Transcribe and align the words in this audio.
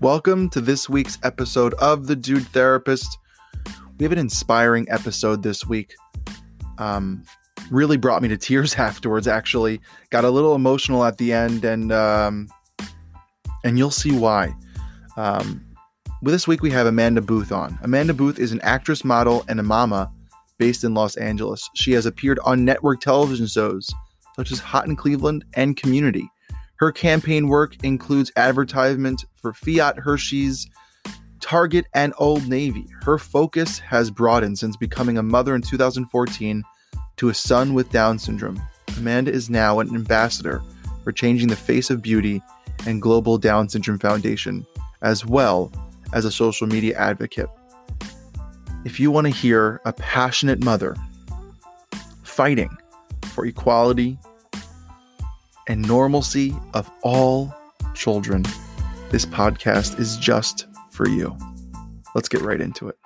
Welcome 0.00 0.48
to 0.50 0.62
this 0.62 0.88
week's 0.88 1.18
episode 1.24 1.74
of 1.74 2.06
The 2.06 2.16
Dude 2.16 2.46
Therapist. 2.46 3.18
We 3.98 4.04
have 4.04 4.12
an 4.12 4.18
inspiring 4.18 4.86
episode 4.88 5.42
this 5.42 5.66
week. 5.66 5.94
Um, 6.78 7.22
really 7.70 7.98
brought 7.98 8.22
me 8.22 8.28
to 8.28 8.38
tears 8.38 8.74
afterwards, 8.78 9.28
actually. 9.28 9.78
Got 10.08 10.24
a 10.24 10.30
little 10.30 10.54
emotional 10.54 11.04
at 11.04 11.18
the 11.18 11.34
end, 11.34 11.66
and 11.66 11.92
um, 11.92 12.48
and 13.62 13.76
you'll 13.76 13.90
see 13.90 14.16
why. 14.16 14.54
Um, 15.18 15.62
with 16.22 16.32
this 16.32 16.48
week, 16.48 16.62
we 16.62 16.70
have 16.70 16.86
Amanda 16.86 17.20
Booth 17.20 17.52
on. 17.52 17.78
Amanda 17.82 18.14
Booth 18.14 18.38
is 18.38 18.52
an 18.52 18.60
actress, 18.62 19.04
model, 19.04 19.44
and 19.48 19.60
a 19.60 19.62
mama 19.62 20.10
based 20.56 20.82
in 20.82 20.94
Los 20.94 21.14
Angeles. 21.16 21.68
She 21.74 21.92
has 21.92 22.06
appeared 22.06 22.38
on 22.46 22.64
network 22.64 23.00
television 23.00 23.46
shows 23.46 23.90
such 24.34 24.50
as 24.50 24.60
Hot 24.60 24.86
in 24.86 24.96
Cleveland 24.96 25.44
and 25.52 25.76
Community. 25.76 26.26
Her 26.80 26.90
campaign 26.90 27.48
work 27.48 27.84
includes 27.84 28.32
advertisement 28.36 29.26
for 29.34 29.52
Fiat 29.52 29.98
Hershey's, 29.98 30.66
Target, 31.38 31.84
and 31.92 32.14
Old 32.16 32.48
Navy. 32.48 32.86
Her 33.02 33.18
focus 33.18 33.78
has 33.80 34.10
broadened 34.10 34.58
since 34.58 34.78
becoming 34.78 35.18
a 35.18 35.22
mother 35.22 35.54
in 35.54 35.60
2014 35.60 36.62
to 37.18 37.28
a 37.28 37.34
son 37.34 37.74
with 37.74 37.92
Down 37.92 38.18
syndrome. 38.18 38.62
Amanda 38.96 39.30
is 39.30 39.50
now 39.50 39.80
an 39.80 39.94
ambassador 39.94 40.62
for 41.04 41.12
Changing 41.12 41.48
the 41.48 41.54
Face 41.56 41.90
of 41.90 42.00
Beauty 42.00 42.40
and 42.86 43.02
Global 43.02 43.36
Down 43.36 43.68
Syndrome 43.68 43.98
Foundation, 43.98 44.66
as 45.02 45.26
well 45.26 45.70
as 46.14 46.24
a 46.24 46.32
social 46.32 46.66
media 46.66 46.96
advocate. 46.96 47.50
If 48.86 48.98
you 48.98 49.10
want 49.10 49.26
to 49.26 49.32
hear 49.34 49.82
a 49.84 49.92
passionate 49.92 50.64
mother 50.64 50.96
fighting 52.22 52.74
for 53.34 53.44
equality 53.44 54.18
and 55.70 55.86
normalcy 55.86 56.52
of 56.74 56.90
all 57.04 57.54
children, 57.94 58.44
this 59.10 59.24
podcast 59.24 60.00
is 60.00 60.16
just 60.16 60.66
for 60.90 61.08
you. 61.08 61.36
Let's 62.12 62.28
get 62.28 62.40
right 62.40 62.60
into 62.60 62.88
it. 62.88 62.98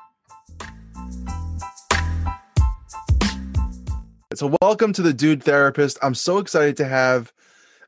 So, 4.33 4.57
welcome 4.63 4.95
to 4.95 5.03
the 5.03 5.13
Dude 5.13 5.43
Therapist. 5.43 5.99
I'm 6.03 6.15
so 6.15 6.39
excited 6.39 6.79
to 6.79 6.87
have 6.87 7.35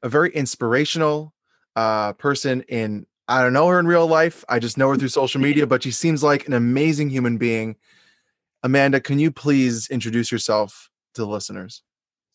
a 0.02 0.10
very 0.10 0.30
inspirational 0.32 1.32
uh, 1.74 2.12
person 2.12 2.60
in. 2.68 3.06
I 3.28 3.42
don't 3.42 3.54
know 3.54 3.68
her 3.68 3.80
in 3.80 3.86
real 3.86 4.06
life. 4.06 4.44
I 4.46 4.58
just 4.58 4.76
know 4.76 4.90
her 4.90 4.96
through 4.96 5.08
social 5.08 5.40
media, 5.40 5.66
but 5.66 5.82
she 5.82 5.90
seems 5.90 6.22
like 6.22 6.46
an 6.46 6.52
amazing 6.52 7.08
human 7.08 7.38
being. 7.38 7.76
Amanda, 8.62 9.00
can 9.00 9.18
you 9.18 9.30
please 9.30 9.88
introduce 9.88 10.30
yourself 10.30 10.90
to 11.14 11.22
the 11.22 11.26
listeners? 11.26 11.82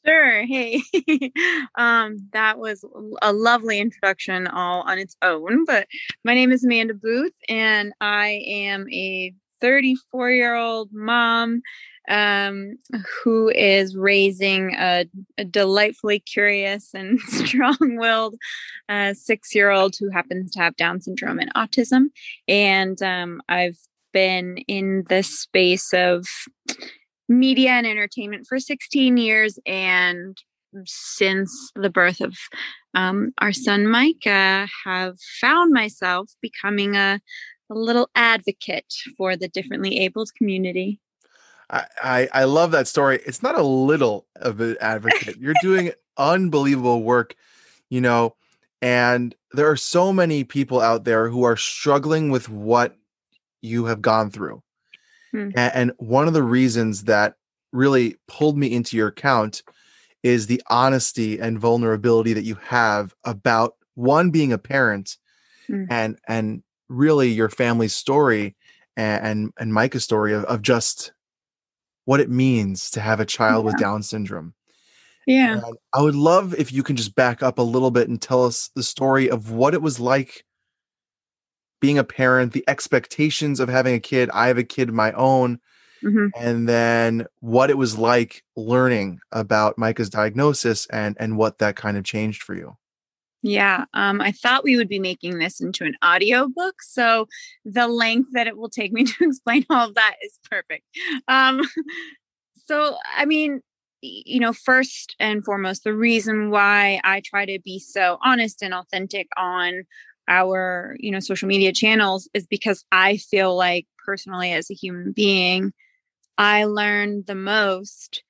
Sure. 0.06 0.44
Hey, 0.46 0.82
um, 1.76 2.18
that 2.34 2.58
was 2.58 2.84
a 3.22 3.32
lovely 3.32 3.80
introduction 3.80 4.48
all 4.48 4.82
on 4.82 4.98
its 4.98 5.16
own. 5.22 5.64
But 5.66 5.88
my 6.24 6.34
name 6.34 6.52
is 6.52 6.64
Amanda 6.64 6.96
Booth, 6.96 7.34
and 7.48 7.94
I 8.02 8.44
am 8.48 8.88
a 8.92 9.34
34 9.62 10.32
year 10.32 10.56
old 10.56 10.90
mom 10.92 11.62
um, 12.10 12.78
who 13.24 13.50
is 13.50 13.96
raising 13.96 14.74
a, 14.74 15.06
a 15.38 15.46
delightfully 15.46 16.20
curious 16.20 16.90
and 16.96 17.20
strong 17.28 17.78
willed 17.80 18.36
uh, 18.90 19.14
six 19.14 19.54
year 19.54 19.70
old 19.70 19.96
who 20.00 20.10
happens 20.10 20.50
to 20.52 20.60
have 20.60 20.76
Down 20.78 21.00
syndrome 21.00 21.38
and 21.38 21.54
autism. 21.54 22.06
And 22.48 23.00
um, 23.04 23.40
I've 23.48 23.78
been 24.14 24.58
in 24.68 25.04
the 25.10 25.22
space 25.22 25.94
of 25.94 26.26
media 27.30 27.72
and 27.72 27.88
entertainment 27.88 28.46
for 28.48 28.60
16 28.60 29.18
years. 29.18 29.60
And 29.66 30.38
since 30.86 31.72
the 31.76 31.90
birth 31.90 32.22
of 32.22 32.36
um, 32.94 33.34
our 33.40 33.54
son 33.54 33.88
Micah, 33.88 34.68
have 34.86 35.18
found 35.40 35.74
myself 35.74 36.32
becoming 36.42 36.96
a, 36.96 37.20
a 37.70 37.74
little 37.74 38.10
advocate 38.16 38.94
for 39.18 39.36
the 39.36 39.48
differently 39.48 40.00
abled 40.00 40.30
community. 40.38 41.00
I, 41.70 42.28
I, 42.34 42.44
love 42.44 42.72
that 42.72 42.90
story. 42.90 43.22
It's 43.26 43.42
not 43.42 43.58
a 43.58 43.64
little 43.64 44.28
of 44.36 44.60
an 44.60 44.76
advocate. 44.82 45.38
You're 45.38 45.54
doing 45.62 45.94
unbelievable 46.18 47.02
work, 47.02 47.36
you 47.90 48.02
know, 48.02 48.36
and 48.82 49.34
there 49.54 49.70
are 49.70 49.78
so 49.78 50.12
many 50.12 50.44
people 50.44 50.82
out 50.82 51.06
there 51.06 51.30
who 51.30 51.44
are 51.44 51.56
struggling 51.56 52.30
with 52.30 52.50
what 52.50 52.98
you 53.62 53.86
have 53.86 54.02
gone 54.02 54.32
through. 54.32 54.62
Hmm. 55.32 55.50
And, 55.56 55.92
one 55.98 56.28
of 56.28 56.34
the 56.34 56.44
reasons 56.44 57.06
that 57.06 57.36
really 57.72 58.18
pulled 58.28 58.58
me 58.58 58.74
into 58.74 58.98
your 58.98 59.08
account 59.08 59.64
is 60.24 60.48
the 60.48 60.62
honesty 60.70 61.40
and 61.40 61.60
vulnerability 61.60 62.34
that 62.34 62.44
you 62.44 62.56
have 62.56 63.16
about 63.24 63.76
one 63.96 64.30
being 64.30 64.52
a 64.52 64.58
parent 64.58 65.18
hmm. 65.68 65.86
and 65.90 66.20
and 66.28 66.64
really 66.90 67.30
your 67.30 67.50
family's 67.50 67.96
story 67.96 68.56
and 68.98 69.26
and, 69.26 69.54
and 69.58 69.74
Micah's 69.74 70.04
story 70.04 70.34
of, 70.34 70.44
of 70.46 70.62
just 70.62 71.14
what 72.06 72.20
it 72.20 72.30
means 72.30 72.90
to 72.92 73.00
have 73.00 73.20
a 73.20 73.26
child 73.26 73.64
yeah. 73.64 73.72
with 73.72 73.80
Down 73.80 74.04
syndrome. 74.04 74.54
Yeah. 75.28 75.54
And 75.54 75.78
I 75.94 76.02
would 76.02 76.16
love 76.16 76.56
if 76.56 76.74
you 76.74 76.84
can 76.84 76.96
just 76.96 77.16
back 77.16 77.44
up 77.44 77.60
a 77.60 77.64
little 77.64 77.92
bit 77.92 78.10
and 78.10 78.22
tell 78.22 78.44
us 78.44 78.70
the 78.76 78.84
story 78.84 79.30
of 79.30 79.52
what 79.52 79.74
it 79.74 79.82
was 79.82 80.00
like 80.00 80.44
being 81.82 81.98
a 81.98 82.04
parent, 82.06 82.54
the 82.54 82.64
expectations 82.68 83.60
of 83.60 83.68
having 83.68 83.94
a 83.94 84.00
kid. 84.00 84.30
I 84.34 84.48
have 84.48 84.58
a 84.58 84.64
kid 84.64 84.88
of 84.90 84.96
my 84.96 85.12
own. 85.12 85.60
Mm-hmm. 86.04 86.28
And 86.36 86.70
then 86.70 87.28
what 87.42 87.70
it 87.70 87.78
was 87.78 87.98
like 87.98 88.44
learning 88.56 89.20
about 89.32 89.78
Micah's 89.78 90.10
diagnosis 90.10 90.88
and 90.88 91.16
and 91.20 91.38
what 91.38 91.60
that 91.60 91.76
kind 91.76 91.96
of 91.96 92.04
changed 92.04 92.42
for 92.42 92.56
you. 92.56 92.78
Yeah, 93.44 93.86
um, 93.94 94.22
I 94.22 94.32
thought 94.32 94.64
we 94.64 94.78
would 94.78 94.88
be 94.88 95.00
making 95.00 95.40
this 95.40 95.62
into 95.62 95.84
an 95.84 95.96
audio 96.02 96.48
book, 96.48 96.82
so 96.84 97.28
the 97.66 97.88
length 97.88 98.30
that 98.34 98.48
it 98.48 98.56
will 98.56 98.70
take 98.70 98.94
me 98.94 99.04
to 99.06 99.26
explain 99.26 99.66
all 99.70 99.90
of 99.90 99.96
that 99.96 100.16
is 100.24 100.40
perfect. 100.50 100.86
Um, 101.28 101.62
so, 102.68 102.98
I 103.16 103.26
mean, 103.26 103.62
you 104.02 104.40
know, 104.40 104.54
first 104.54 105.16
and 105.20 105.44
foremost, 105.44 105.84
the 105.84 105.94
reason 105.94 106.50
why 106.52 107.00
I 107.04 107.22
try 107.22 107.46
to 107.46 107.60
be 107.60 107.80
so 107.80 108.18
honest 108.24 108.62
and 108.62 108.74
authentic 108.74 109.28
on 109.38 109.84
our 110.32 110.96
you 111.00 111.12
know 111.12 111.20
social 111.20 111.48
media 111.48 111.74
channels 111.74 112.30
is 112.34 112.48
because 112.48 112.86
i 112.92 113.18
feel 113.18 113.56
like 113.56 113.86
personally 114.04 114.54
as 114.54 114.72
a 114.72 114.74
human 114.74 115.12
being 115.12 115.74
i 116.38 116.64
learn 116.64 117.24
the 117.28 117.36
most 117.36 118.24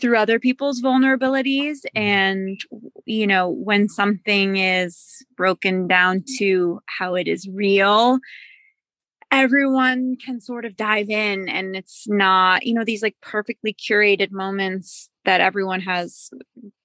through 0.00 0.16
other 0.16 0.38
people's 0.38 0.80
vulnerabilities 0.80 1.80
mm-hmm. 1.84 1.98
and 1.98 2.60
you 3.04 3.26
know 3.26 3.50
when 3.50 3.88
something 3.88 4.56
is 4.56 5.24
broken 5.36 5.86
down 5.86 6.24
to 6.38 6.80
how 6.86 7.14
it 7.14 7.28
is 7.28 7.46
real 7.52 8.18
everyone 9.30 10.16
can 10.16 10.40
sort 10.40 10.64
of 10.64 10.74
dive 10.74 11.10
in 11.10 11.50
and 11.50 11.76
it's 11.76 12.06
not 12.08 12.64
you 12.64 12.72
know 12.72 12.84
these 12.84 13.02
like 13.02 13.16
perfectly 13.20 13.74
curated 13.74 14.32
moments 14.32 15.10
that 15.26 15.42
everyone 15.42 15.80
has 15.80 16.30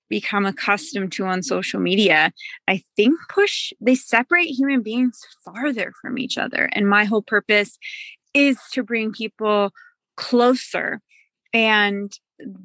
become 0.09 0.45
accustomed 0.45 1.11
to 1.13 1.25
on 1.25 1.43
social 1.43 1.79
media, 1.79 2.31
I 2.67 2.83
think 2.95 3.19
push, 3.29 3.73
they 3.81 3.95
separate 3.95 4.47
human 4.47 4.81
beings 4.81 5.19
farther 5.43 5.93
from 6.01 6.17
each 6.17 6.37
other. 6.37 6.69
And 6.73 6.89
my 6.89 7.05
whole 7.05 7.21
purpose 7.21 7.77
is 8.33 8.57
to 8.73 8.83
bring 8.83 9.11
people 9.11 9.71
closer. 10.15 11.01
And 11.53 12.11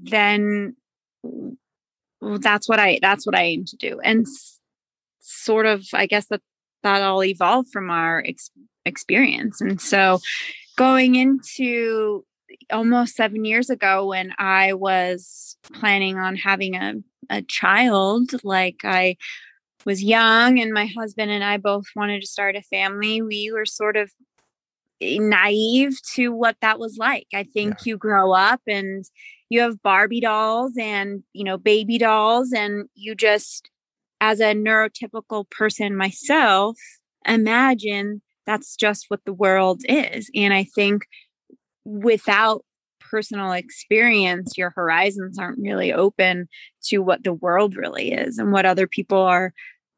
then 0.03 0.77
that's 2.21 2.69
what 2.69 2.79
I, 2.79 2.99
that's 3.01 3.27
what 3.27 3.35
I 3.35 3.43
aim 3.43 3.65
to 3.67 3.77
do. 3.77 4.01
And 4.01 4.27
sort 5.21 5.67
of, 5.67 5.85
I 5.93 6.07
guess 6.07 6.27
that 6.27 6.41
that 6.83 7.03
all 7.03 7.23
evolved 7.23 7.71
from 7.73 7.91
our 7.91 8.25
ex- 8.27 8.51
experience. 8.85 9.61
And 9.61 9.81
so 9.81 10.21
going 10.77 11.15
into 11.15 12.25
almost 12.71 13.17
seven 13.17 13.45
years 13.45 13.71
ago 13.71 14.07
when 14.09 14.33
I 14.39 14.75
was 14.75 15.57
planning 15.73 16.19
on 16.19 16.37
having 16.37 16.75
a, 16.75 16.95
a 17.31 17.43
child, 17.43 18.33
like 18.45 18.81
I 18.85 19.17
was 19.85 20.03
young 20.03 20.59
and 20.59 20.73
my 20.73 20.87
husband 20.87 21.31
and 21.31 21.43
I 21.43 21.57
both 21.57 21.87
wanted 21.97 22.21
to 22.21 22.27
start 22.27 22.57
a 22.57 22.63
family, 22.63 23.23
we 23.23 23.51
were 23.53 23.67
sort 23.67 23.97
of 23.97 24.11
eh, 25.01 25.19
naive 25.21 26.01
to 26.15 26.33
what 26.33 26.57
that 26.61 26.79
was 26.79 26.97
like. 26.99 27.27
I 27.35 27.45
think 27.45 27.75
yeah. 27.79 27.91
you 27.91 27.97
grow 27.97 28.33
up 28.33 28.61
and 28.67 29.05
you 29.49 29.61
have 29.61 29.83
Barbie 29.83 30.21
dolls 30.21 30.73
and, 30.79 31.23
you 31.33 31.45
know, 31.45 31.59
baby 31.59 31.99
dolls, 31.99 32.53
and 32.53 32.89
you 32.95 33.15
just, 33.15 33.69
as 34.21 34.41
a 34.41 34.55
neurotypical 34.55 35.51
person 35.51 35.95
myself, 35.95 36.79
imagine 37.27 38.23
that's 38.47 38.77
just 38.77 39.07
what 39.09 39.21
the 39.27 39.33
world 39.33 39.83
is. 39.89 40.31
And 40.35 40.55
I 40.55 40.65
think 40.65 41.07
without 41.85 42.65
personal 43.01 43.53
experience, 43.53 44.57
your 44.57 44.71
horizons 44.71 45.39
aren't 45.39 45.59
really 45.59 45.93
open 45.93 46.49
to 46.85 46.99
what 46.99 47.25
the 47.25 47.33
world 47.35 47.77
really 47.77 48.13
is 48.13 48.39
and 48.39 48.53
what 48.53 48.67
other 48.67 48.87
people 48.87 49.19
are 49.19 49.53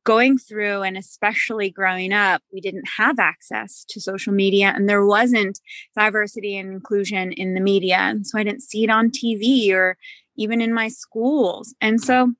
going 0.04 0.38
through. 0.38 0.82
And 0.82 0.96
especially 0.96 1.70
growing 1.70 2.12
up, 2.12 2.42
we 2.52 2.60
didn't 2.60 2.88
have 2.96 3.19
access 3.19 3.84
to 3.88 4.00
social 4.00 4.32
media 4.32 4.72
and 4.75 4.88
there 4.88 5.06
wasn't 5.06 5.60
diversity 5.96 6.56
and 6.56 6.70
inclusion 6.72 7.32
in 7.32 7.54
the 7.54 7.60
media. 7.60 7.96
And 7.96 8.26
so 8.26 8.38
I 8.38 8.44
didn't 8.44 8.62
see 8.62 8.84
it 8.84 8.90
on 8.90 9.10
TV 9.10 9.72
or 9.72 9.96
even 10.36 10.60
in 10.60 10.75
my 10.75 10.88
schools. 10.88 11.75
And 11.81 12.00
so 12.00 12.32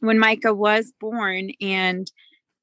when 0.00 0.18
Micah 0.18 0.54
was 0.54 0.92
born 1.00 1.50
and 1.60 2.10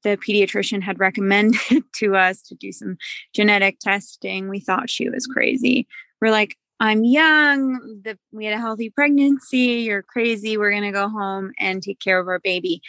the 0.06 0.16
pediatrician 0.16 0.80
had 0.80 1.00
recommended 1.00 1.82
to 1.96 2.14
us 2.14 2.40
to 2.42 2.54
do 2.54 2.70
some 2.70 2.96
genetic 3.34 3.80
testing. 3.80 4.48
We 4.48 4.60
thought 4.60 4.88
she 4.88 5.08
was 5.08 5.26
crazy. 5.26 5.88
We're 6.20 6.30
like, 6.30 6.56
I'm 6.78 7.04
young. 7.04 8.00
The, 8.04 8.16
we 8.30 8.44
had 8.44 8.54
a 8.54 8.60
healthy 8.60 8.90
pregnancy. 8.90 9.82
You're 9.82 10.02
crazy. 10.02 10.56
We're 10.56 10.70
going 10.70 10.84
to 10.84 10.92
go 10.92 11.08
home 11.08 11.52
and 11.58 11.82
take 11.82 11.98
care 11.98 12.20
of 12.20 12.28
our 12.28 12.38
baby. 12.38 12.82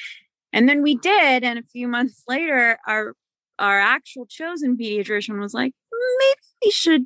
And 0.54 0.70
then 0.70 0.84
we 0.84 0.96
did. 0.96 1.44
And 1.44 1.58
a 1.58 1.64
few 1.64 1.88
months 1.88 2.24
later, 2.28 2.78
our 2.88 3.14
our 3.60 3.80
actual 3.80 4.28
chosen 4.28 4.78
pediatrician 4.78 5.40
was 5.40 5.56
like, 5.56 5.74
maybe 6.20 6.40
we 6.66 6.70
should 6.70 7.06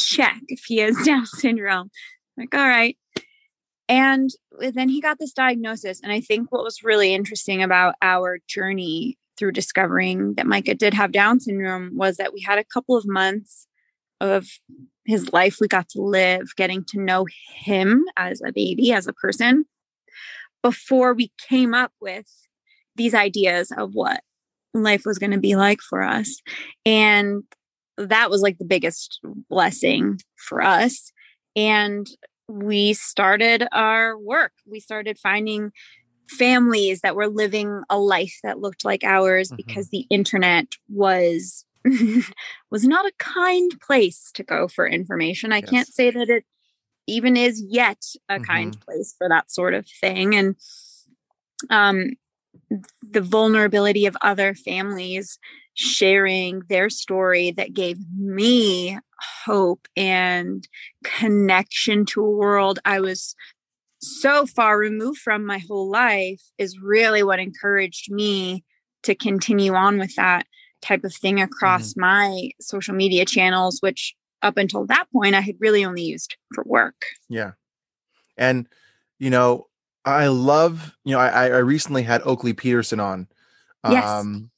check 0.00 0.40
if 0.48 0.64
he 0.66 0.78
has 0.78 0.96
Down 1.04 1.26
syndrome. 1.26 1.90
Like, 2.36 2.52
all 2.52 2.66
right. 2.66 2.96
And 3.88 4.30
then 4.58 4.88
he 4.88 5.00
got 5.00 5.20
this 5.20 5.32
diagnosis. 5.32 6.00
And 6.02 6.10
I 6.10 6.20
think 6.20 6.50
what 6.50 6.64
was 6.64 6.82
really 6.82 7.14
interesting 7.14 7.62
about 7.62 7.94
our 8.02 8.40
journey 8.48 9.16
through 9.38 9.52
discovering 9.52 10.34
that 10.34 10.46
Micah 10.46 10.74
did 10.74 10.94
have 10.94 11.12
Down 11.12 11.40
syndrome 11.40 11.96
was 11.96 12.16
that 12.16 12.32
we 12.32 12.40
had 12.40 12.58
a 12.58 12.64
couple 12.64 12.96
of 12.96 13.06
months 13.06 13.66
of 14.20 14.46
his 15.04 15.32
life 15.32 15.58
we 15.60 15.68
got 15.68 15.88
to 15.90 16.02
live, 16.02 16.48
getting 16.56 16.84
to 16.84 17.00
know 17.00 17.26
him 17.54 18.04
as 18.16 18.40
a 18.44 18.52
baby, 18.52 18.92
as 18.92 19.06
a 19.06 19.12
person, 19.12 19.64
before 20.62 21.14
we 21.14 21.30
came 21.48 21.74
up 21.74 21.92
with 22.00 22.26
these 22.96 23.14
ideas 23.14 23.70
of 23.76 23.90
what 23.92 24.22
life 24.74 25.02
was 25.04 25.18
going 25.18 25.32
to 25.32 25.38
be 25.38 25.54
like 25.56 25.80
for 25.80 26.02
us. 26.02 26.40
And 26.84 27.44
that 27.98 28.30
was 28.30 28.42
like 28.42 28.58
the 28.58 28.64
biggest 28.64 29.20
blessing 29.48 30.18
for 30.36 30.62
us. 30.62 31.12
And 31.54 32.06
we 32.48 32.94
started 32.94 33.66
our 33.72 34.18
work. 34.18 34.52
We 34.70 34.80
started 34.80 35.18
finding 35.18 35.72
families 36.28 37.00
that 37.00 37.16
were 37.16 37.28
living 37.28 37.82
a 37.88 37.98
life 37.98 38.38
that 38.42 38.60
looked 38.60 38.84
like 38.84 39.04
ours 39.04 39.48
mm-hmm. 39.48 39.56
because 39.56 39.88
the 39.90 40.06
internet 40.10 40.66
was 40.88 41.64
was 42.70 42.84
not 42.84 43.06
a 43.06 43.12
kind 43.18 43.72
place 43.80 44.30
to 44.34 44.42
go 44.42 44.68
for 44.68 44.86
information. 44.86 45.52
I 45.52 45.58
yes. 45.58 45.70
can't 45.70 45.88
say 45.88 46.10
that 46.10 46.28
it 46.28 46.44
even 47.06 47.36
is 47.36 47.62
yet 47.68 48.02
a 48.28 48.34
mm-hmm. 48.34 48.44
kind 48.44 48.80
place 48.80 49.14
for 49.16 49.28
that 49.28 49.50
sort 49.50 49.74
of 49.74 49.86
thing 50.00 50.34
and 50.34 50.56
um 51.70 52.10
the 53.12 53.20
vulnerability 53.20 54.06
of 54.06 54.16
other 54.22 54.54
families 54.54 55.38
sharing 55.74 56.62
their 56.68 56.88
story 56.88 57.50
that 57.52 57.74
gave 57.74 57.98
me 58.18 58.98
hope 59.44 59.86
and 59.96 60.66
connection 61.04 62.04
to 62.06 62.24
a 62.24 62.30
world 62.30 62.78
I 62.84 63.00
was 63.00 63.36
so 64.06 64.46
far 64.46 64.78
removed 64.78 65.18
from 65.18 65.44
my 65.44 65.58
whole 65.58 65.90
life 65.90 66.42
is 66.58 66.78
really 66.80 67.22
what 67.22 67.38
encouraged 67.38 68.10
me 68.10 68.64
to 69.02 69.14
continue 69.14 69.74
on 69.74 69.98
with 69.98 70.14
that 70.16 70.46
type 70.82 71.04
of 71.04 71.14
thing 71.14 71.40
across 71.40 71.92
mm-hmm. 71.92 72.00
my 72.00 72.50
social 72.60 72.94
media 72.94 73.24
channels, 73.24 73.78
which 73.80 74.14
up 74.42 74.56
until 74.56 74.86
that 74.86 75.06
point 75.12 75.34
I 75.34 75.40
had 75.40 75.56
really 75.58 75.84
only 75.84 76.02
used 76.02 76.36
for 76.54 76.62
work. 76.66 77.06
Yeah. 77.28 77.52
And, 78.36 78.68
you 79.18 79.30
know, 79.30 79.66
I 80.04 80.28
love, 80.28 80.94
you 81.04 81.12
know, 81.12 81.20
I, 81.20 81.46
I 81.46 81.58
recently 81.58 82.02
had 82.02 82.22
Oakley 82.24 82.52
Peterson 82.52 83.00
on. 83.00 83.28
Yes. 83.88 84.08
Um, 84.08 84.50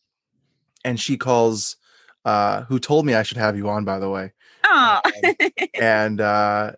and 0.85 0.99
she 0.99 1.17
calls, 1.17 1.77
uh, 2.25 2.63
who 2.63 2.79
told 2.79 3.07
me 3.07 3.15
I 3.15 3.23
should 3.23 3.39
have 3.39 3.57
you 3.57 3.69
on, 3.69 3.85
by 3.85 3.99
the 3.99 4.11
way. 4.11 4.33
Oh. 4.65 5.01
Um, 5.05 5.51
and 5.75 6.21
uh, 6.21 6.73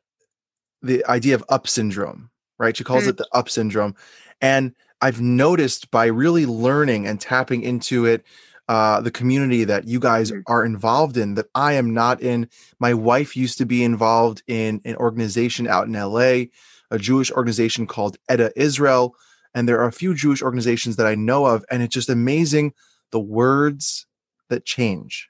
the 0.83 1.05
idea 1.07 1.35
of 1.35 1.45
up 1.49 1.67
syndrome, 1.67 2.30
right? 2.61 2.77
She 2.77 2.85
calls 2.85 3.05
mm. 3.05 3.09
it 3.09 3.17
the 3.17 3.27
up 3.33 3.49
syndrome. 3.49 3.97
And 4.41 4.75
I've 5.01 5.21
noticed 5.21 5.91
by 5.91 6.07
really 6.07 6.47
learning 6.47 7.07
and 7.07 7.21
tapping 7.21 7.63
into 7.63 8.05
it, 8.05 8.25
uh, 8.69 9.01
the 9.01 9.11
community 9.11 9.65
that 9.65 9.89
you 9.89 9.99
guys 9.99 10.31
mm. 10.31 10.43
are 10.47 10.65
involved 10.65 11.17
in 11.17 11.35
that 11.35 11.47
I 11.57 11.73
am 11.73 11.93
not 11.93 12.23
in. 12.23 12.49
My 12.79 12.95
wife 12.95 13.37
used 13.37 13.59
to 13.59 13.67
be 13.67 13.83
involved 13.83 14.45
in 14.47 14.81
an 14.85 14.95
organization 14.97 15.67
out 15.67 15.89
in 15.89 15.95
LA 15.95 16.45
a 16.91 16.99
Jewish 16.99 17.31
organization 17.31 17.87
called 17.87 18.17
Etta 18.29 18.53
Israel. 18.57 19.15
And 19.55 19.69
there 19.69 19.81
are 19.81 19.89
a 19.89 19.93
few 19.93 20.15
Jewish 20.15 20.43
organizations 20.43 20.97
that 20.97 21.07
I 21.07 21.15
know 21.15 21.47
of, 21.47 21.65
and 21.71 21.83
it's 21.83 21.95
just 21.95 22.09
amazing 22.09 22.73
the 23.11 23.21
words 23.21 24.07
that 24.49 24.65
change. 24.65 25.29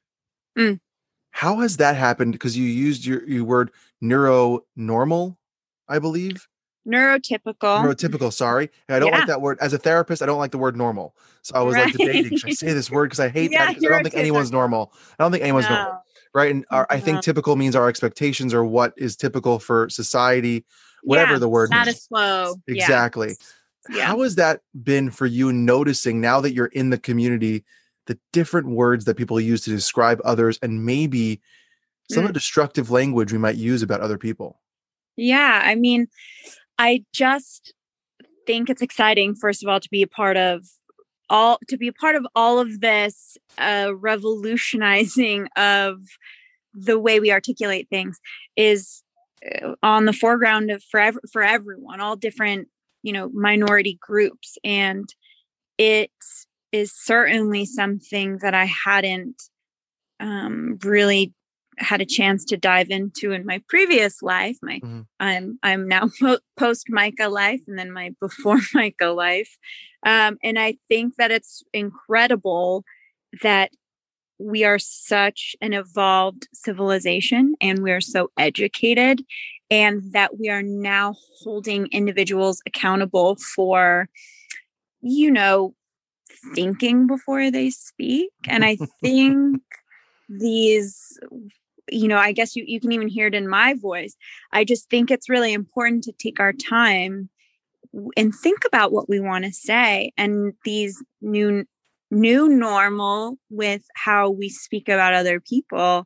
Mm. 0.58 0.80
How 1.30 1.60
has 1.60 1.78
that 1.78 1.96
happened? 1.96 2.32
Because 2.32 2.56
you 2.56 2.64
used 2.64 3.06
your, 3.06 3.26
your 3.28 3.44
word 3.44 3.70
neuronormal, 4.02 5.36
I 5.88 5.98
believe. 5.98 6.46
Neurotypical. 6.90 7.84
Neurotypical, 7.84 8.32
sorry. 8.32 8.70
I 8.88 8.98
don't 8.98 9.10
yeah. 9.10 9.18
like 9.18 9.26
that 9.28 9.40
word. 9.40 9.58
As 9.60 9.72
a 9.72 9.78
therapist, 9.78 10.22
I 10.22 10.26
don't 10.26 10.38
like 10.38 10.50
the 10.50 10.58
word 10.58 10.76
normal. 10.76 11.14
So 11.42 11.54
I 11.54 11.62
was 11.62 11.74
right. 11.74 11.86
like 11.86 11.94
debating, 11.94 12.36
should 12.36 12.50
I 12.50 12.52
say 12.54 12.72
this 12.72 12.90
word? 12.90 13.06
Because 13.06 13.20
I 13.20 13.28
hate 13.30 13.52
yeah, 13.52 13.66
that. 13.66 13.76
I 13.76 13.88
don't 13.88 14.02
think 14.02 14.16
anyone's 14.16 14.52
normal. 14.52 14.92
I 15.18 15.22
don't 15.22 15.32
think 15.32 15.42
anyone's 15.42 15.68
no. 15.68 15.74
normal. 15.76 16.04
Right. 16.32 16.50
And 16.50 16.64
our, 16.70 16.86
I 16.90 17.00
think 17.00 17.16
no. 17.16 17.20
typical 17.22 17.56
means 17.56 17.74
our 17.74 17.88
expectations 17.88 18.54
are 18.54 18.64
what 18.64 18.92
is 18.96 19.16
typical 19.16 19.58
for 19.58 19.88
society 19.88 20.64
whatever 21.02 21.32
yeah, 21.32 21.38
the 21.38 21.48
word 21.48 21.68
status 21.68 21.94
means. 21.94 22.08
quo. 22.08 22.54
Exactly. 22.66 23.36
Yeah. 23.88 24.06
How 24.06 24.20
has 24.20 24.34
that 24.36 24.60
been 24.82 25.10
for 25.10 25.26
you 25.26 25.52
noticing 25.52 26.20
now 26.20 26.40
that 26.40 26.52
you're 26.52 26.66
in 26.66 26.90
the 26.90 26.98
community, 26.98 27.64
the 28.06 28.18
different 28.32 28.68
words 28.68 29.04
that 29.06 29.16
people 29.16 29.40
use 29.40 29.62
to 29.62 29.70
describe 29.70 30.20
others 30.24 30.58
and 30.62 30.84
maybe 30.84 31.40
some 32.10 32.22
mm. 32.22 32.26
of 32.26 32.28
the 32.28 32.34
destructive 32.34 32.90
language 32.90 33.32
we 33.32 33.38
might 33.38 33.56
use 33.56 33.82
about 33.82 34.00
other 34.00 34.18
people? 34.18 34.60
Yeah. 35.16 35.60
I 35.64 35.74
mean, 35.74 36.08
I 36.80 37.04
just 37.12 37.74
think 38.46 38.70
it's 38.70 38.80
exciting, 38.80 39.34
first 39.34 39.62
of 39.62 39.68
all, 39.68 39.80
to 39.80 39.88
be 39.90 40.00
a 40.00 40.06
part 40.06 40.38
of 40.38 40.64
all 41.28 41.58
to 41.68 41.76
be 41.76 41.88
a 41.88 41.92
part 41.92 42.16
of 42.16 42.26
all 42.34 42.58
of 42.58 42.80
this 42.80 43.36
uh, 43.58 43.92
revolutionizing 43.94 45.46
of 45.56 45.98
the 46.72 46.98
way 46.98 47.20
we 47.20 47.30
articulate 47.30 47.86
things 47.90 48.18
is 48.56 49.02
uh, 49.44 49.74
on 49.82 50.06
the 50.06 50.14
foreground 50.14 50.70
of 50.70 50.82
for, 50.90 51.12
for 51.30 51.42
everyone 51.42 52.00
all 52.00 52.16
different 52.16 52.68
you 53.02 53.12
know 53.12 53.28
minority 53.34 53.98
groups. 54.00 54.56
And 54.64 55.06
it 55.76 56.10
is 56.72 56.92
certainly 56.94 57.66
something 57.66 58.38
that 58.38 58.54
i 58.54 58.64
hadn't 58.64 59.42
um, 60.20 60.78
really 60.84 61.34
had 61.80 62.00
a 62.00 62.06
chance 62.06 62.44
to 62.44 62.56
dive 62.56 62.90
into 62.90 63.32
in 63.32 63.44
my 63.46 63.62
previous 63.68 64.22
life 64.22 64.56
my 64.62 64.78
mm-hmm. 64.80 65.00
i'm 65.18 65.58
i'm 65.62 65.88
now 65.88 66.08
post 66.58 66.86
micah 66.88 67.28
life 67.28 67.60
and 67.66 67.78
then 67.78 67.90
my 67.90 68.14
before 68.20 68.58
micah 68.74 69.06
life 69.06 69.56
um, 70.06 70.38
and 70.42 70.58
i 70.58 70.76
think 70.88 71.16
that 71.16 71.30
it's 71.30 71.62
incredible 71.72 72.84
that 73.42 73.70
we 74.38 74.64
are 74.64 74.78
such 74.78 75.54
an 75.60 75.74
evolved 75.74 76.48
civilization 76.54 77.54
and 77.60 77.82
we're 77.82 78.00
so 78.00 78.30
educated 78.38 79.22
and 79.70 80.12
that 80.12 80.38
we 80.38 80.48
are 80.48 80.62
now 80.62 81.14
holding 81.42 81.86
individuals 81.92 82.62
accountable 82.66 83.36
for 83.54 84.08
you 85.00 85.30
know 85.30 85.74
thinking 86.54 87.06
before 87.06 87.50
they 87.50 87.70
speak 87.70 88.30
and 88.48 88.64
i 88.64 88.76
think 89.02 89.60
these 90.28 91.18
you 91.90 92.08
know 92.08 92.18
i 92.18 92.32
guess 92.32 92.56
you, 92.56 92.64
you 92.66 92.80
can 92.80 92.92
even 92.92 93.08
hear 93.08 93.26
it 93.26 93.34
in 93.34 93.48
my 93.48 93.74
voice 93.74 94.16
i 94.52 94.64
just 94.64 94.88
think 94.90 95.10
it's 95.10 95.28
really 95.28 95.52
important 95.52 96.04
to 96.04 96.12
take 96.12 96.40
our 96.40 96.52
time 96.52 97.28
and 98.16 98.34
think 98.34 98.64
about 98.64 98.92
what 98.92 99.08
we 99.08 99.18
want 99.18 99.44
to 99.44 99.52
say 99.52 100.12
and 100.16 100.54
these 100.64 101.02
new 101.20 101.64
new 102.10 102.48
normal 102.48 103.38
with 103.50 103.82
how 103.94 104.30
we 104.30 104.48
speak 104.48 104.88
about 104.88 105.14
other 105.14 105.40
people, 105.40 106.04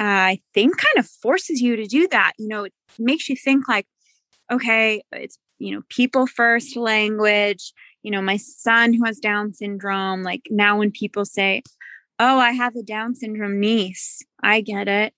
uh, 0.00 0.04
I 0.04 0.40
think 0.54 0.76
kind 0.76 0.98
of 0.98 1.08
forces 1.08 1.60
you 1.60 1.76
to 1.76 1.86
do 1.86 2.08
that. 2.08 2.32
You 2.38 2.48
know, 2.48 2.64
it 2.64 2.72
makes 2.98 3.28
you 3.28 3.36
think 3.36 3.68
like, 3.68 3.86
okay, 4.50 5.02
it's, 5.12 5.38
you 5.58 5.74
know, 5.74 5.82
people 5.88 6.26
first 6.26 6.76
language. 6.76 7.72
You 8.02 8.10
know, 8.10 8.22
my 8.22 8.36
son 8.36 8.94
who 8.94 9.04
has 9.04 9.18
Down 9.18 9.52
syndrome, 9.52 10.22
like 10.22 10.42
now 10.50 10.78
when 10.78 10.90
people 10.90 11.24
say, 11.24 11.62
oh, 12.18 12.38
I 12.38 12.52
have 12.52 12.76
a 12.76 12.82
Down 12.82 13.14
syndrome 13.14 13.60
niece, 13.60 14.22
I 14.42 14.60
get 14.60 14.88
it. 14.88 15.12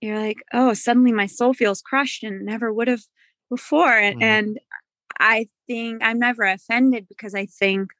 You're 0.00 0.18
like, 0.18 0.42
oh, 0.52 0.72
suddenly 0.74 1.12
my 1.12 1.26
soul 1.26 1.52
feels 1.52 1.82
crushed 1.82 2.22
and 2.22 2.44
never 2.44 2.72
would 2.72 2.88
have 2.88 3.02
before. 3.50 3.88
Mm-hmm. 3.88 4.22
And 4.22 4.60
I 5.18 5.46
think 5.66 6.02
I'm 6.02 6.18
never 6.18 6.44
offended 6.44 7.06
because 7.08 7.34
I 7.34 7.46
think 7.46 7.90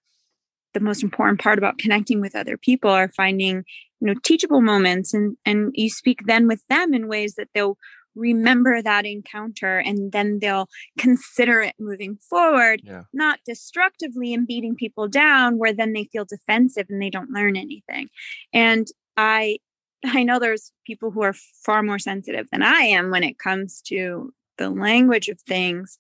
the 0.73 0.81
most 0.81 1.03
important 1.03 1.41
part 1.41 1.59
about 1.59 1.79
connecting 1.79 2.21
with 2.21 2.35
other 2.35 2.57
people 2.57 2.91
are 2.91 3.09
finding 3.09 3.65
you 4.01 4.07
know 4.07 4.15
teachable 4.23 4.61
moments 4.61 5.13
and 5.13 5.37
and 5.45 5.73
you 5.75 5.91
speak 5.91 6.21
then 6.27 6.47
with 6.47 6.67
them 6.69 6.95
in 6.95 7.09
ways 7.09 7.35
that 7.35 7.49
they'll 7.55 7.77
remember 8.17 8.83
that 8.83 9.07
encounter 9.07 9.79
and 9.79 10.13
then 10.13 10.39
they'll 10.41 10.69
consider 10.99 11.61
it 11.61 11.75
moving 11.79 12.17
forward 12.29 12.81
yeah. 12.85 13.03
not 13.13 13.39
destructively 13.47 14.35
and 14.35 14.47
beating 14.47 14.75
people 14.75 15.09
down 15.09 15.59
where 15.59 15.73
then 15.73 15.93
they 15.93 16.05
feel 16.05 16.25
defensive 16.25 16.87
and 16.89 17.01
they 17.01 17.11
don't 17.11 17.31
learn 17.31 17.57
anything 17.57 18.09
and 18.53 18.89
i 19.17 19.59
i 20.07 20.23
know 20.23 20.39
there's 20.39 20.73
people 20.87 21.11
who 21.11 21.23
are 21.23 21.35
far 21.65 21.83
more 21.83 21.99
sensitive 21.99 22.47
than 22.51 22.63
i 22.63 22.81
am 22.81 23.11
when 23.11 23.23
it 23.23 23.39
comes 23.39 23.81
to 23.83 24.33
the 24.59 24.71
language 24.71 25.29
of 25.29 25.41
things 25.43 25.99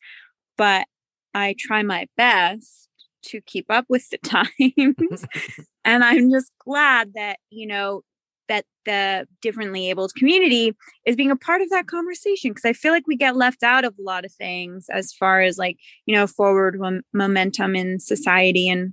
but 0.57 0.87
i 1.35 1.54
try 1.59 1.83
my 1.83 2.07
best 2.16 2.88
to 3.23 3.40
keep 3.42 3.66
up 3.71 3.85
with 3.88 4.09
the 4.11 4.19
times 4.25 5.25
and 5.85 6.04
i'm 6.04 6.30
just 6.30 6.52
glad 6.64 7.12
that 7.14 7.38
you 7.50 7.66
know 7.66 8.02
that 8.50 8.64
the 8.85 9.26
differently 9.40 9.88
abled 9.88 10.12
community 10.16 10.76
is 11.07 11.14
being 11.14 11.30
a 11.30 11.37
part 11.37 11.62
of 11.62 11.71
that 11.71 11.87
conversation 11.87 12.50
because 12.50 12.64
I 12.64 12.73
feel 12.73 12.92
like 12.92 13.07
we 13.07 13.16
get 13.16 13.37
left 13.37 13.62
out 13.62 13.85
of 13.85 13.95
a 13.97 14.02
lot 14.02 14.25
of 14.25 14.33
things 14.33 14.87
as 14.90 15.12
far 15.12 15.40
as 15.40 15.57
like, 15.57 15.78
you 16.04 16.14
know, 16.14 16.26
forward 16.26 16.78
momentum 17.14 17.76
in 17.76 18.00
society 18.00 18.69
and 18.69 18.92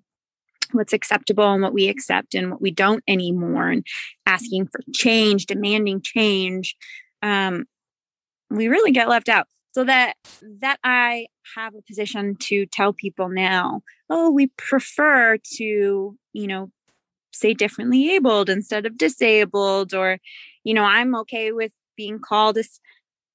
what's 0.72 0.94
acceptable 0.94 1.52
and 1.52 1.62
what 1.62 1.74
we 1.74 1.88
accept 1.88 2.34
and 2.34 2.52
what 2.52 2.62
we 2.62 2.72
don't 2.72 3.04
anymore 3.08 3.70
and 3.70 3.86
asking 4.26 4.68
for 4.68 4.80
change, 4.94 5.46
demanding 5.46 6.02
change. 6.02 6.76
Um, 7.22 7.66
we 8.50 8.68
really 8.68 8.92
get 8.92 9.10
left 9.10 9.30
out. 9.30 9.48
So 9.74 9.84
that 9.84 10.14
that 10.62 10.80
I 10.84 11.28
have 11.56 11.76
a 11.76 11.82
position 11.84 12.36
to 12.42 12.66
tell 12.66 12.94
people 12.94 13.30
now, 13.30 13.82
oh, 14.10 14.32
we 14.32 14.48
prefer 14.58 15.38
to, 15.58 16.18
you 16.34 16.48
know, 16.48 16.72
say 17.38 17.54
differently 17.54 18.12
abled 18.14 18.50
instead 18.50 18.86
of 18.86 18.98
disabled 18.98 19.94
or 19.94 20.18
you 20.64 20.74
know 20.74 20.84
i'm 20.84 21.16
okay 21.16 21.52
with 21.52 21.72
being 21.96 22.20
called 22.20 22.58
a, 22.58 22.64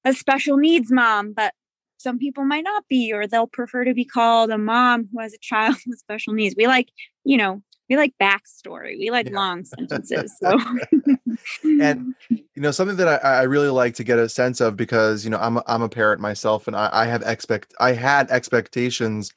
a 0.05 0.13
special 0.13 0.57
needs 0.57 0.91
mom 0.91 1.33
but 1.33 1.53
some 1.97 2.19
people 2.19 2.43
might 2.45 2.63
not 2.63 2.83
be 2.89 3.13
or 3.13 3.27
they'll 3.27 3.47
prefer 3.47 3.83
to 3.85 3.93
be 3.93 4.05
called 4.05 4.49
a 4.49 4.57
mom 4.57 5.07
who 5.11 5.19
has 5.19 5.33
a 5.33 5.39
child 5.39 5.75
with 5.87 5.99
special 5.99 6.33
needs. 6.33 6.55
We 6.57 6.67
like 6.67 6.89
you 7.23 7.37
know 7.37 7.61
we 7.89 7.97
like 7.97 8.13
backstory. 8.21 8.97
We 8.97 9.11
like 9.11 9.27
yeah. 9.27 9.35
long 9.35 9.65
sentences 9.65 10.35
so. 10.41 10.57
And 11.63 12.15
you 12.29 12.61
know 12.61 12.71
something 12.71 12.97
that 12.97 13.23
I, 13.23 13.39
I, 13.39 13.41
really 13.43 13.69
like 13.69 13.95
to 13.95 14.03
get 14.03 14.19
a 14.19 14.29
sense 14.29 14.61
of 14.61 14.75
because 14.75 15.23
you 15.23 15.31
know 15.31 15.39
i'm 15.39 15.57
a, 15.57 15.63
I'm 15.67 15.81
a 15.81 15.89
parent 15.89 16.21
myself 16.21 16.67
and 16.67 16.75
I, 16.75 16.89
I 16.91 17.05
have 17.05 17.23
expect 17.23 17.73
i 17.79 17.93
had 17.93 18.29
expectations 18.29 19.33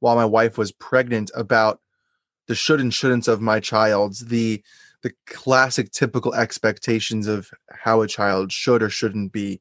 while 0.00 0.16
my 0.16 0.24
wife 0.24 0.58
was 0.58 0.72
pregnant 0.72 1.30
about 1.34 1.80
the 2.48 2.54
should 2.54 2.80
and 2.80 2.92
shouldn'ts 2.92 3.28
of 3.28 3.40
my 3.40 3.60
child's 3.60 4.26
the 4.26 4.62
the 5.02 5.12
classic 5.26 5.90
typical 5.90 6.34
expectations 6.34 7.26
of 7.26 7.50
how 7.72 8.02
a 8.02 8.08
child 8.08 8.52
should 8.52 8.82
or 8.82 8.90
shouldn't 8.90 9.32
be 9.32 9.60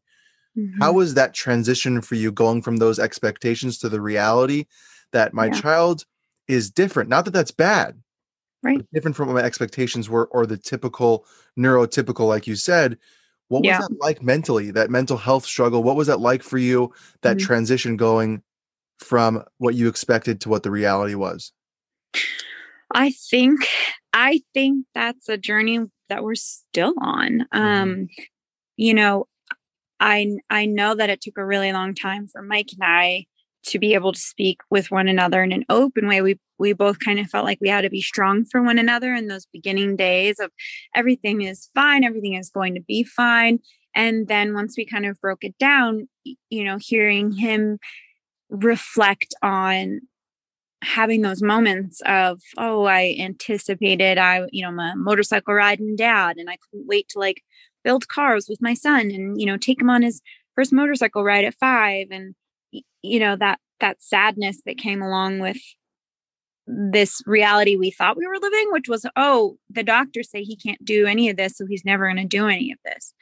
mm-hmm. 0.57 0.81
how 0.81 0.93
was 0.93 1.13
that 1.13 1.33
transition 1.33 2.01
for 2.01 2.15
you 2.15 2.31
going 2.31 2.61
from 2.61 2.77
those 2.77 2.99
expectations 2.99 3.77
to 3.77 3.89
the 3.89 4.01
reality 4.01 4.65
that 5.11 5.33
my 5.33 5.47
yeah. 5.47 5.53
child 5.53 6.05
is 6.47 6.69
different 6.69 7.09
not 7.09 7.25
that 7.25 7.31
that's 7.31 7.51
bad 7.51 8.01
right 8.63 8.85
different 8.93 9.15
from 9.15 9.27
what 9.27 9.35
my 9.35 9.43
expectations 9.43 10.09
were 10.09 10.25
or 10.27 10.45
the 10.45 10.57
typical 10.57 11.25
neurotypical 11.57 12.27
like 12.27 12.47
you 12.47 12.55
said 12.55 12.97
what 13.47 13.63
yeah. 13.63 13.77
was 13.77 13.87
that 13.87 13.99
like 13.99 14.21
mentally 14.21 14.71
that 14.71 14.89
mental 14.89 15.17
health 15.17 15.45
struggle 15.45 15.83
what 15.83 15.95
was 15.95 16.07
that 16.07 16.19
like 16.19 16.43
for 16.43 16.57
you 16.57 16.91
that 17.21 17.37
mm-hmm. 17.37 17.45
transition 17.45 17.97
going 17.97 18.41
from 18.99 19.43
what 19.57 19.75
you 19.75 19.87
expected 19.87 20.39
to 20.39 20.49
what 20.49 20.63
the 20.63 20.71
reality 20.71 21.15
was 21.15 21.51
I 22.93 23.11
think 23.11 23.67
I 24.13 24.41
think 24.53 24.85
that's 24.93 25.29
a 25.29 25.37
journey 25.37 25.79
that 26.09 26.23
we're 26.23 26.35
still 26.35 26.93
on. 26.99 27.47
Mm-hmm. 27.53 27.57
Um, 27.57 28.07
you 28.77 28.93
know, 28.93 29.27
I 30.01 30.37
I 30.49 30.65
know 30.65 30.95
that 30.95 31.09
it 31.09 31.21
took 31.21 31.37
a 31.37 31.45
really 31.45 31.71
long 31.71 31.95
time 31.95 32.27
for 32.27 32.41
Mike 32.41 32.69
and 32.73 32.83
I 32.83 33.25
to 33.67 33.77
be 33.77 33.93
able 33.93 34.11
to 34.11 34.19
speak 34.19 34.57
with 34.71 34.89
one 34.89 35.07
another 35.07 35.43
in 35.43 35.51
an 35.51 35.63
open 35.69 36.07
way. 36.07 36.21
We 36.21 36.39
we 36.57 36.73
both 36.73 36.99
kind 36.99 37.19
of 37.19 37.27
felt 37.29 37.45
like 37.45 37.59
we 37.61 37.69
had 37.69 37.81
to 37.81 37.89
be 37.89 38.01
strong 38.01 38.45
for 38.45 38.61
one 38.61 38.79
another 38.79 39.13
in 39.13 39.27
those 39.27 39.45
beginning 39.53 39.95
days 39.95 40.39
of 40.39 40.51
everything 40.95 41.41
is 41.43 41.69
fine, 41.75 42.03
everything 42.03 42.33
is 42.33 42.49
going 42.49 42.75
to 42.75 42.81
be 42.81 43.03
fine. 43.03 43.59
And 43.95 44.27
then 44.27 44.53
once 44.53 44.75
we 44.77 44.85
kind 44.85 45.05
of 45.05 45.19
broke 45.21 45.43
it 45.43 45.57
down, 45.57 46.07
you 46.23 46.63
know, 46.63 46.77
hearing 46.79 47.31
him 47.31 47.77
reflect 48.49 49.33
on 49.43 50.01
having 50.83 51.21
those 51.21 51.43
moments 51.43 52.01
of 52.05 52.41
oh 52.57 52.85
i 52.85 53.15
anticipated 53.19 54.17
i 54.17 54.47
you 54.51 54.63
know 54.63 54.81
a 54.81 54.95
motorcycle 54.95 55.53
riding 55.53 55.95
dad 55.95 56.37
and 56.37 56.49
i 56.49 56.57
couldn't 56.57 56.87
wait 56.87 57.07
to 57.07 57.19
like 57.19 57.43
build 57.83 58.07
cars 58.07 58.47
with 58.49 58.61
my 58.61 58.73
son 58.73 59.11
and 59.11 59.39
you 59.39 59.45
know 59.45 59.57
take 59.57 59.81
him 59.81 59.89
on 59.89 60.01
his 60.01 60.21
first 60.55 60.73
motorcycle 60.73 61.23
ride 61.23 61.45
at 61.45 61.55
five 61.55 62.07
and 62.11 62.35
you 63.01 63.19
know 63.19 63.35
that 63.35 63.59
that 63.79 64.01
sadness 64.01 64.61
that 64.65 64.77
came 64.77 65.01
along 65.01 65.39
with 65.39 65.57
this 66.67 67.21
reality 67.25 67.75
we 67.75 67.91
thought 67.91 68.17
we 68.17 68.27
were 68.27 68.37
living 68.39 68.67
which 68.71 68.87
was 68.87 69.05
oh 69.15 69.57
the 69.69 69.83
doctors 69.83 70.29
say 70.29 70.43
he 70.43 70.55
can't 70.55 70.83
do 70.85 71.05
any 71.05 71.29
of 71.29 71.37
this 71.37 71.57
so 71.57 71.65
he's 71.65 71.85
never 71.85 72.05
going 72.05 72.17
to 72.17 72.25
do 72.25 72.47
any 72.47 72.71
of 72.71 72.77
this. 72.85 73.13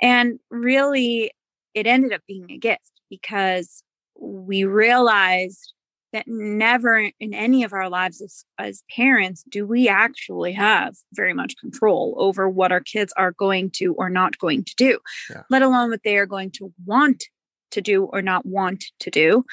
And 0.00 0.38
really 0.50 1.32
it 1.74 1.86
ended 1.86 2.12
up 2.12 2.22
being 2.26 2.50
a 2.50 2.58
gift 2.58 2.92
because 3.10 3.82
we 4.20 4.64
realized 4.64 5.74
that 6.12 6.24
never 6.26 7.10
in 7.20 7.34
any 7.34 7.62
of 7.64 7.72
our 7.72 7.88
lives 7.88 8.20
as, 8.22 8.44
as 8.58 8.82
parents 8.94 9.44
do 9.48 9.66
we 9.66 9.88
actually 9.88 10.52
have 10.52 10.94
very 11.12 11.34
much 11.34 11.56
control 11.58 12.14
over 12.18 12.48
what 12.48 12.72
our 12.72 12.80
kids 12.80 13.12
are 13.16 13.32
going 13.32 13.70
to 13.70 13.94
or 13.94 14.08
not 14.08 14.38
going 14.38 14.64
to 14.64 14.74
do, 14.76 14.98
yeah. 15.30 15.42
let 15.50 15.62
alone 15.62 15.90
what 15.90 16.02
they 16.04 16.16
are 16.16 16.26
going 16.26 16.50
to 16.50 16.72
want 16.86 17.24
to 17.70 17.80
do 17.80 18.04
or 18.04 18.22
not 18.22 18.46
want 18.46 18.84
to 19.00 19.10
do. 19.10 19.44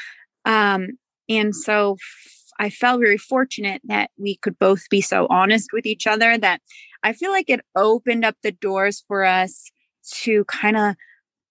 Um, 0.45 0.91
and 1.27 1.55
so 1.55 1.93
f- 1.93 2.53
I 2.57 2.69
felt 2.69 3.01
very 3.01 3.17
fortunate 3.17 3.81
that 3.85 4.11
we 4.17 4.37
could 4.37 4.57
both 4.57 4.87
be 4.89 5.01
so 5.01 5.27
honest 5.29 5.71
with 5.73 5.85
each 5.85 6.07
other 6.07 6.37
that 6.37 6.61
I 7.03 7.13
feel 7.13 7.31
like 7.31 7.49
it 7.49 7.61
opened 7.75 8.23
up 8.23 8.35
the 8.41 8.51
doors 8.51 9.03
for 9.07 9.25
us 9.25 9.69
to 10.21 10.45
kind 10.45 10.77
of 10.77 10.95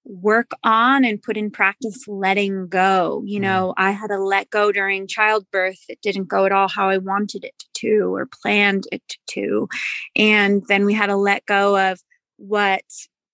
work 0.04 0.50
on 0.62 1.04
and 1.04 1.22
put 1.22 1.36
in 1.36 1.50
practice 1.50 2.06
letting 2.06 2.68
go. 2.68 3.22
You 3.24 3.36
mm-hmm. 3.36 3.42
know, 3.42 3.74
I 3.76 3.92
had 3.92 4.08
to 4.08 4.18
let 4.18 4.50
go 4.50 4.72
during 4.72 5.06
childbirth. 5.06 5.78
It 5.88 6.00
didn't 6.02 6.28
go 6.28 6.44
at 6.44 6.52
all 6.52 6.68
how 6.68 6.88
I 6.88 6.98
wanted 6.98 7.44
it 7.44 7.64
to 7.74 8.14
or 8.14 8.26
planned 8.26 8.86
it 8.92 9.16
to. 9.28 9.68
And 10.14 10.62
then 10.68 10.84
we 10.84 10.94
had 10.94 11.06
to 11.06 11.16
let 11.16 11.46
go 11.46 11.90
of 11.90 12.00
what, 12.36 12.84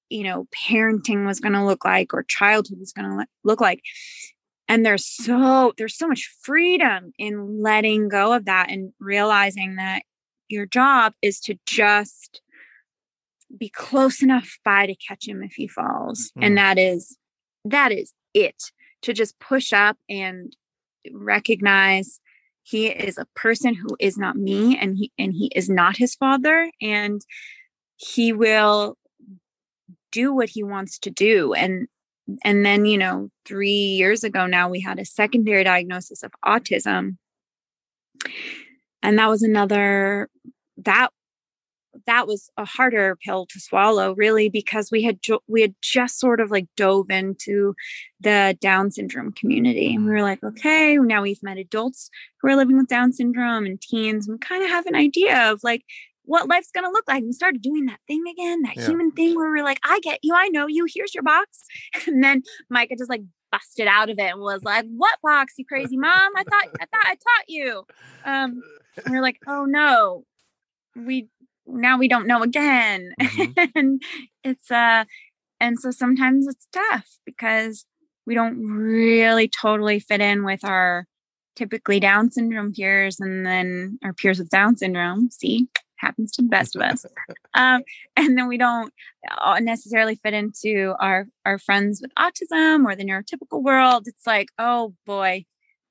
you 0.09 0.25
know, 0.25 0.47
parenting 0.55 1.27
was 1.27 1.41
going 1.41 1.55
to 1.55 1.65
look 1.65 1.85
like 1.85 2.15
or 2.15 2.23
childhood 2.23 2.79
was 2.79 2.93
going 2.93 3.09
to 3.09 3.27
look 3.45 3.61
like. 3.61 3.83
And 4.69 4.87
there's 4.87 5.05
so 5.05 5.73
there's 5.79 5.99
so 5.99 6.07
much 6.07 6.33
freedom 6.43 7.13
in 7.19 7.61
letting 7.61 8.09
go 8.09 8.33
of 8.33 8.45
that 8.45 8.71
and 8.71 8.93
realizing 9.01 9.77
that 9.77 10.03
your 10.49 10.67
job 10.67 11.15
is 11.23 11.41
to 11.41 11.59
just 11.67 12.41
be 13.59 13.69
close 13.69 14.23
enough 14.23 14.59
by 14.65 14.87
to 14.87 14.95
catch 14.95 15.27
him 15.27 15.43
if 15.43 15.53
he 15.53 15.67
falls. 15.67 16.31
Mm-hmm. 16.31 16.43
And 16.45 16.59
that 16.59 16.79
is 16.79 17.17
that 17.65 17.93
is 17.93 18.13
it. 18.35 18.63
To 19.03 19.13
just 19.15 19.39
push 19.39 19.73
up 19.73 19.97
and 20.09 20.55
recognize 21.11 22.21
he 22.63 22.89
is 22.89 23.17
a 23.17 23.27
person 23.35 23.75
who 23.75 23.97
is 23.99 24.19
not 24.19 24.37
me 24.37 24.77
and 24.79 24.97
he 24.97 25.11
and 25.19 25.33
he 25.33 25.51
is 25.55 25.71
not 25.71 25.97
his 25.97 26.15
father 26.15 26.71
and 26.83 27.23
he 27.97 28.33
will 28.33 28.97
do 30.13 30.35
what 30.35 30.51
he 30.51 30.63
wants 30.63 30.99
to 30.99 31.11
do 31.11 31.55
and 31.55 31.89
and 32.45 32.65
then 32.65 32.85
you 32.85 32.99
know 32.99 33.31
3 33.47 33.71
years 33.71 34.23
ago 34.23 34.47
now 34.47 34.69
we 34.69 34.81
had 34.81 34.99
a 34.99 35.05
secondary 35.05 35.65
diagnosis 35.65 36.23
of 36.23 36.33
autism 36.45 37.17
and 39.03 39.19
that 39.19 39.31
was 39.31 39.43
another 39.43 40.29
that 40.77 41.09
that 42.11 42.27
was 42.27 42.51
a 42.57 42.65
harder 42.65 43.17
pill 43.25 43.47
to 43.47 43.61
swallow 43.61 44.15
really 44.17 44.49
because 44.49 44.91
we 44.91 45.03
had 45.03 45.23
jo- 45.23 45.45
we 45.47 45.63
had 45.63 45.75
just 45.81 46.19
sort 46.19 46.41
of 46.41 46.51
like 46.51 46.67
dove 46.77 47.09
into 47.09 47.73
the 48.19 48.59
down 48.61 48.91
syndrome 48.91 49.31
community 49.31 49.95
and 49.95 50.05
we 50.05 50.11
were 50.11 50.23
like 50.23 50.43
okay 50.43 50.97
now 50.97 51.23
we've 51.23 51.43
met 51.43 51.57
adults 51.57 52.11
who 52.41 52.49
are 52.49 52.57
living 52.57 52.77
with 52.77 52.89
down 52.89 53.13
syndrome 53.13 53.65
and 53.65 53.81
teens 53.81 54.27
and 54.27 54.35
we 54.35 54.39
kind 54.39 54.65
of 54.65 54.71
have 54.71 54.87
an 54.87 54.97
idea 54.97 55.53
of 55.53 55.61
like 55.63 55.85
what 56.25 56.49
life's 56.49 56.71
going 56.71 56.85
to 56.85 56.93
look 56.93 57.09
like. 57.09 57.25
We 57.25 57.33
started 57.33 57.61
doing 57.61 57.87
that 57.87 57.99
thing 58.07 58.23
again, 58.31 58.63
that 58.63 58.77
yeah. 58.77 58.87
human 58.87 59.11
thing 59.11 59.35
where 59.35 59.51
we're 59.51 59.65
like, 59.65 59.81
I 59.83 59.99
get 59.99 60.21
you, 60.23 60.33
I 60.37 60.47
know 60.49 60.69
you, 60.69 60.87
here's 60.89 61.15
your 61.15 61.25
box. 61.25 61.65
And 62.07 62.23
then 62.23 62.43
Micah 62.69 62.95
just 62.97 63.11
like 63.11 63.23
busted 63.51 63.89
out 63.89 64.11
of 64.11 64.19
it 64.19 64.31
and 64.31 64.41
was 64.41 64.63
like, 64.63 64.85
What 64.97 65.19
box, 65.25 65.55
you 65.57 65.65
crazy 65.65 65.97
mom? 65.97 66.33
I 66.37 66.45
thought 66.45 66.69
I 66.81 66.87
thought 66.87 67.05
I 67.05 67.15
taught 67.15 67.49
you. 67.49 67.85
Um, 68.25 68.63
we're 69.09 69.23
like, 69.23 69.39
oh 69.49 69.65
no, 69.65 70.25
we 70.97 71.29
now 71.73 71.99
we 71.99 72.09
don't 72.09 72.27
know 72.27 72.43
again. 72.43 73.13
Mm-hmm. 73.21 73.65
and 73.75 74.03
it's 74.45 74.71
uh 74.71 75.05
and 75.61 75.79
so 75.79 75.91
sometimes 75.91 76.47
it's 76.47 76.67
tough 76.73 77.07
because 77.25 77.85
we 78.27 78.35
don't 78.35 78.59
really 78.59 79.49
totally 79.49 80.01
fit 80.01 80.21
in 80.21 80.45
with 80.45 80.65
our 80.65 81.07
typically 81.57 82.01
down 82.01 82.31
syndrome 82.31 82.73
peers 82.73 83.19
and 83.21 83.45
then 83.45 83.99
our 84.05 84.13
peers 84.13 84.39
with 84.39 84.51
down 84.51 84.77
syndrome. 84.77 85.31
See? 85.31 85.69
Happens 85.97 86.33
to 86.33 86.43
the 86.43 86.49
best 86.49 86.75
of 86.75 86.83
us. 86.83 87.05
Um, 87.53 87.83
and 88.17 88.39
then 88.39 88.47
we 88.47 88.57
don't 88.59 88.93
uh, 89.29 89.59
necessarily 89.59 90.15
fit 90.15 90.33
into 90.33 90.95
our 91.01 91.27
our 91.45 91.59
friends 91.59 92.01
with 92.01 92.13
autism 92.17 92.85
or 92.85 92.95
the 92.95 93.05
neurotypical 93.05 93.61
world. 93.61 94.05
It's 94.07 94.25
like 94.25 94.49
oh 94.57 94.95
boy 95.05 95.47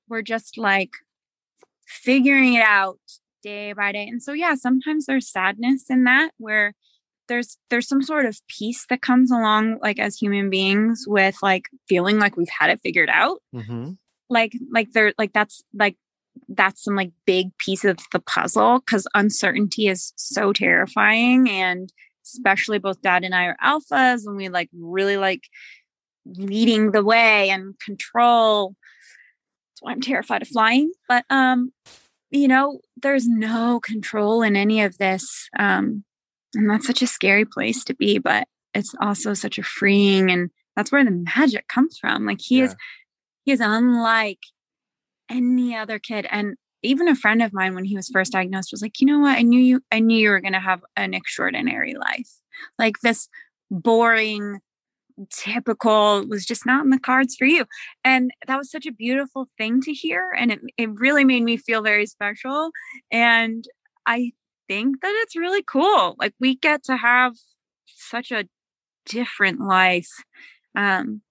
we're 0.08 0.22
just 0.22 0.58
like 0.58 0.92
figuring 1.86 2.56
it 2.56 2.64
out 2.64 3.00
day 3.42 3.74
by 3.74 3.92
day. 3.92 4.08
And 4.08 4.22
so 4.22 4.34
yeah, 4.34 4.56
sometimes 4.56 5.06
there's 5.06 5.32
sadness 5.32 5.86
in 5.90 6.04
that 6.06 6.32
where 6.38 6.74
there's 7.28 7.58
there's 7.70 7.88
some 7.88 8.02
sort 8.02 8.26
of 8.26 8.40
peace 8.48 8.86
that 8.90 9.02
comes 9.02 9.32
along 9.32 9.80
like 9.82 10.00
as 10.00 10.18
human 10.18 10.50
beings 10.50 11.06
with 11.08 11.38
like 11.42 11.70
feeling 11.88 12.20
like 12.20 12.36
we've 12.36 12.50
had 12.50 12.70
it 12.70 12.82
figured 12.82 13.10
out. 13.10 13.42
Mm-hmm. 13.56 13.92
Like 14.30 14.54
like 14.72 14.92
there 14.92 15.14
like 15.18 15.34
that's 15.34 15.64
like 15.74 15.96
that's 16.50 16.84
some 16.84 16.96
like 16.96 17.12
big 17.26 17.56
piece 17.58 17.86
of 17.86 17.98
the 18.12 18.20
puzzle 18.20 18.80
because 18.80 19.08
uncertainty 19.14 19.88
is 19.88 20.14
so 20.16 20.54
terrifying 20.54 21.50
and 21.50 21.92
especially 22.26 22.80
both 22.80 23.02
dad 23.02 23.24
and 23.24 23.34
I 23.34 23.46
are 23.46 23.58
alphas 23.64 24.26
and 24.26 24.36
we 24.36 24.50
like 24.50 24.70
really 24.74 25.18
like 25.18 25.44
leading 26.26 26.92
the 26.92 27.04
way 27.04 27.50
and 27.50 27.80
control. 27.80 28.76
That's 29.70 29.82
why 29.82 29.92
I'm 29.92 30.02
terrified 30.02 30.42
of 30.42 30.48
flying. 30.48 30.92
But 31.08 31.26
um, 31.30 31.72
you 32.32 32.48
know, 32.48 32.80
there's 33.02 33.28
no 33.28 33.80
control 33.80 34.42
in 34.42 34.56
any 34.56 34.82
of 34.82 34.98
this. 34.98 35.50
Um, 35.58 36.04
and 36.56 36.70
that's 36.70 36.88
such 36.88 37.02
a 37.02 37.08
scary 37.08 37.46
place 37.46 37.84
to 37.86 37.96
be, 37.96 38.18
but 38.18 38.48
it's 38.74 38.94
also 39.02 39.34
such 39.34 39.58
a 39.58 39.64
freeing 39.64 40.30
and 40.30 40.50
that's 40.76 40.92
where 40.92 41.04
the 41.04 41.26
magic 41.36 41.68
comes 41.68 41.98
from. 41.98 42.26
Like 42.26 42.40
he 42.42 42.60
yeah. 42.60 42.66
is 42.66 42.76
he 43.46 43.52
is 43.52 43.60
unlike 43.60 44.40
any 45.30 45.76
other 45.76 46.00
kid. 46.00 46.28
And 46.32 46.56
even 46.82 47.08
a 47.08 47.16
friend 47.16 47.42
of 47.42 47.54
mine 47.54 47.76
when 47.76 47.84
he 47.84 47.96
was 47.96 48.10
first 48.10 48.32
diagnosed 48.32 48.72
was 48.72 48.82
like, 48.82 49.00
you 49.00 49.08
know 49.08 49.20
what? 49.20 49.38
I 49.38 49.42
knew 49.42 49.60
you 49.60 49.82
I 49.92 50.00
knew 50.00 50.18
you 50.18 50.30
were 50.30 50.40
gonna 50.40 50.60
have 50.60 50.82
an 50.96 51.14
extraordinary 51.14 51.96
life. 51.96 52.30
Like 52.78 53.00
this 53.02 53.28
boring 53.70 54.60
typical 55.32 56.26
was 56.28 56.46
just 56.46 56.66
not 56.66 56.84
in 56.84 56.90
the 56.90 57.00
cards 57.00 57.36
for 57.36 57.46
you. 57.46 57.66
And 58.04 58.32
that 58.48 58.58
was 58.58 58.72
such 58.72 58.86
a 58.86 58.92
beautiful 58.92 59.48
thing 59.58 59.82
to 59.82 59.94
hear. 59.94 60.32
And 60.38 60.52
it, 60.52 60.60
it 60.78 60.90
really 61.00 61.26
made 61.26 61.44
me 61.44 61.58
feel 61.58 61.82
very 61.82 62.06
special. 62.06 62.72
And 63.12 63.66
I 64.06 64.32
think 64.68 65.02
that 65.02 65.14
it's 65.24 65.36
really 65.36 65.64
cool. 65.64 66.16
Like 66.20 66.34
we 66.40 66.56
get 66.56 66.84
to 66.86 66.98
have 66.98 67.36
such 67.86 68.32
a 68.32 68.48
different 69.06 69.60
life. 69.60 70.10
Um, 70.76 71.22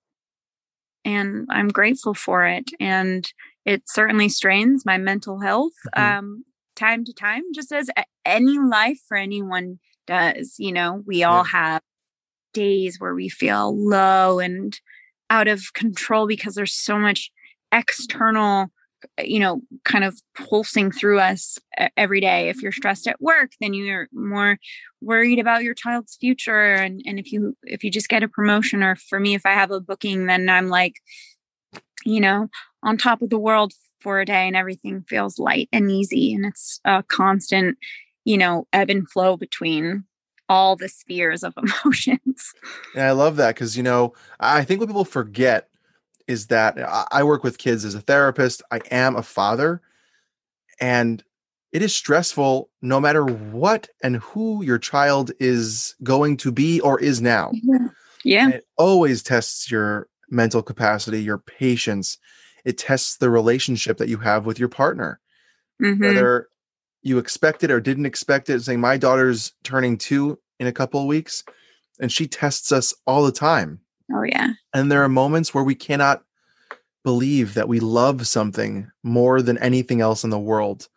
and 1.04 1.47
I'm 1.50 1.68
grateful 1.68 2.14
for 2.14 2.45
it. 2.47 2.71
And 2.80 3.30
it 3.64 3.83
certainly 3.87 4.28
strains 4.28 4.85
my 4.85 4.99
mental 4.99 5.40
health 5.40 5.73
mm-hmm. 5.95 6.18
um, 6.18 6.45
time 6.76 7.04
to 7.04 7.12
time, 7.12 7.42
just 7.54 7.73
as 7.73 7.88
any 8.25 8.59
life 8.59 9.00
for 9.07 9.16
anyone 9.16 9.78
does. 10.07 10.57
You 10.59 10.73
know, 10.73 11.02
we 11.07 11.23
all 11.25 11.45
yeah. 11.45 11.52
have 11.52 11.83
days 12.59 12.97
where 12.99 13.15
we 13.15 13.29
feel 13.29 13.77
low 13.77 14.38
and 14.38 14.81
out 15.31 15.49
of 15.49 15.73
control 15.75 16.27
because 16.27 16.55
there's 16.55 16.75
so 16.75 16.99
much 16.99 17.31
external 17.73 18.69
you 19.23 19.38
know 19.38 19.61
kind 19.85 20.03
of 20.03 20.21
pulsing 20.35 20.91
through 20.91 21.21
us 21.21 21.57
every 21.97 22.21
day. 22.21 22.49
If 22.49 22.62
you're 22.62 22.73
stressed 22.73 23.07
at 23.07 23.21
work 23.21 23.53
then 23.61 23.73
you're 23.75 24.09
more 24.12 24.59
worried 25.00 25.38
about 25.38 25.62
your 25.62 25.75
child's 25.75 26.17
future. 26.17 26.75
And 26.75 27.00
and 27.07 27.19
if 27.19 27.31
you 27.33 27.57
if 27.62 27.85
you 27.85 27.91
just 27.91 28.09
get 28.09 28.25
a 28.25 28.29
promotion 28.29 28.83
or 28.83 28.97
for 28.97 29.21
me 29.21 29.35
if 29.35 29.47
i 29.47 29.53
have 29.53 29.71
a 29.71 29.81
booking 29.81 30.27
then 30.27 30.49
i'm 30.49 30.69
like 30.69 30.95
you 32.05 32.21
know 32.21 32.49
on 32.83 32.97
top 32.97 33.23
of 33.23 33.31
the 33.31 33.38
world 33.38 33.73
for 34.00 34.21
a 34.21 34.27
day 34.27 34.47
and 34.47 34.57
everything 34.57 35.05
feels 35.09 35.38
light 35.38 35.69
and 35.73 35.91
easy. 35.91 36.35
And 36.35 36.47
it's 36.47 36.81
a 36.85 37.03
constant 37.03 37.79
you 38.25 38.37
know 38.37 38.67
ebb 38.73 38.91
and 38.91 39.09
flow 39.11 39.37
between 39.37 40.05
all 40.49 40.76
the 40.76 40.88
spheres 40.88 41.43
of 41.43 41.55
emotions. 41.85 42.52
And 42.95 43.05
I 43.05 43.12
love 43.12 43.37
that 43.37 43.55
because, 43.55 43.76
you 43.76 43.83
know, 43.83 44.14
I 44.40 44.64
think 44.64 44.81
what 44.81 44.88
people 44.88 45.05
forget 45.05 45.69
is 46.26 46.49
that 46.49 46.76
I 47.11 47.23
work 47.23 47.43
with 47.43 47.59
kids 47.59 47.85
as 47.85 47.95
a 47.95 48.00
therapist, 48.00 48.62
I 48.71 48.81
am 48.90 49.17
a 49.17 49.23
father, 49.23 49.81
and 50.81 51.25
it 51.73 51.83
is 51.83 51.95
stressful 51.95 52.71
no 52.83 53.00
matter 53.00 53.25
what 53.25 53.88
and 54.02 54.17
who 54.17 54.62
your 54.62 54.78
child 54.78 55.33
is 55.40 55.95
going 56.02 56.37
to 56.38 56.52
be 56.52 56.81
or 56.81 57.00
is 57.00 57.21
now. 57.21 57.52
Yeah. 58.25 58.50
It 58.50 58.67
always 58.76 59.23
tests 59.23 59.71
your 59.71 60.09
mental 60.31 60.62
capacity, 60.62 61.23
your 61.23 61.38
patience. 61.38 62.19
It 62.64 62.78
tests 62.78 63.17
the 63.17 63.31
relationship 63.31 63.99
that 63.99 64.09
you 64.09 64.19
have 64.19 64.47
with 64.47 64.59
your 64.59 64.69
partner. 64.69 65.21
Mm-hmm. 65.83 66.02
Whether 66.02 66.49
you 67.02 67.19
expected 67.19 67.71
or 67.71 67.81
didn't 67.81 68.07
expect 68.07 68.51
it. 68.51 68.62
Saying 68.62 68.81
my 68.81 68.96
daughter's 68.96 69.53
turning 69.62 69.99
two 69.99 70.38
in 70.59 70.66
a 70.66 70.73
couple 70.73 71.01
of 71.01 71.07
weeks, 71.07 71.44
and 72.01 72.11
she 72.11 72.27
tests 72.27 72.73
us 72.73 72.94
all 73.07 73.25
the 73.25 73.33
time. 73.33 73.81
Oh 74.12 74.23
yeah. 74.23 74.53
And 74.73 74.90
there 74.90 75.03
are 75.03 75.09
moments 75.09 75.53
where 75.53 75.64
we 75.64 75.75
cannot 75.75 76.23
believe 77.05 77.55
that 77.55 77.68
we 77.68 77.81
love 77.81 78.27
something 78.27 78.90
more 79.03 79.40
than 79.42 79.59
anything 79.59 80.01
else 80.01 80.25
in 80.25 80.31
the 80.31 80.38
world. 80.38 80.88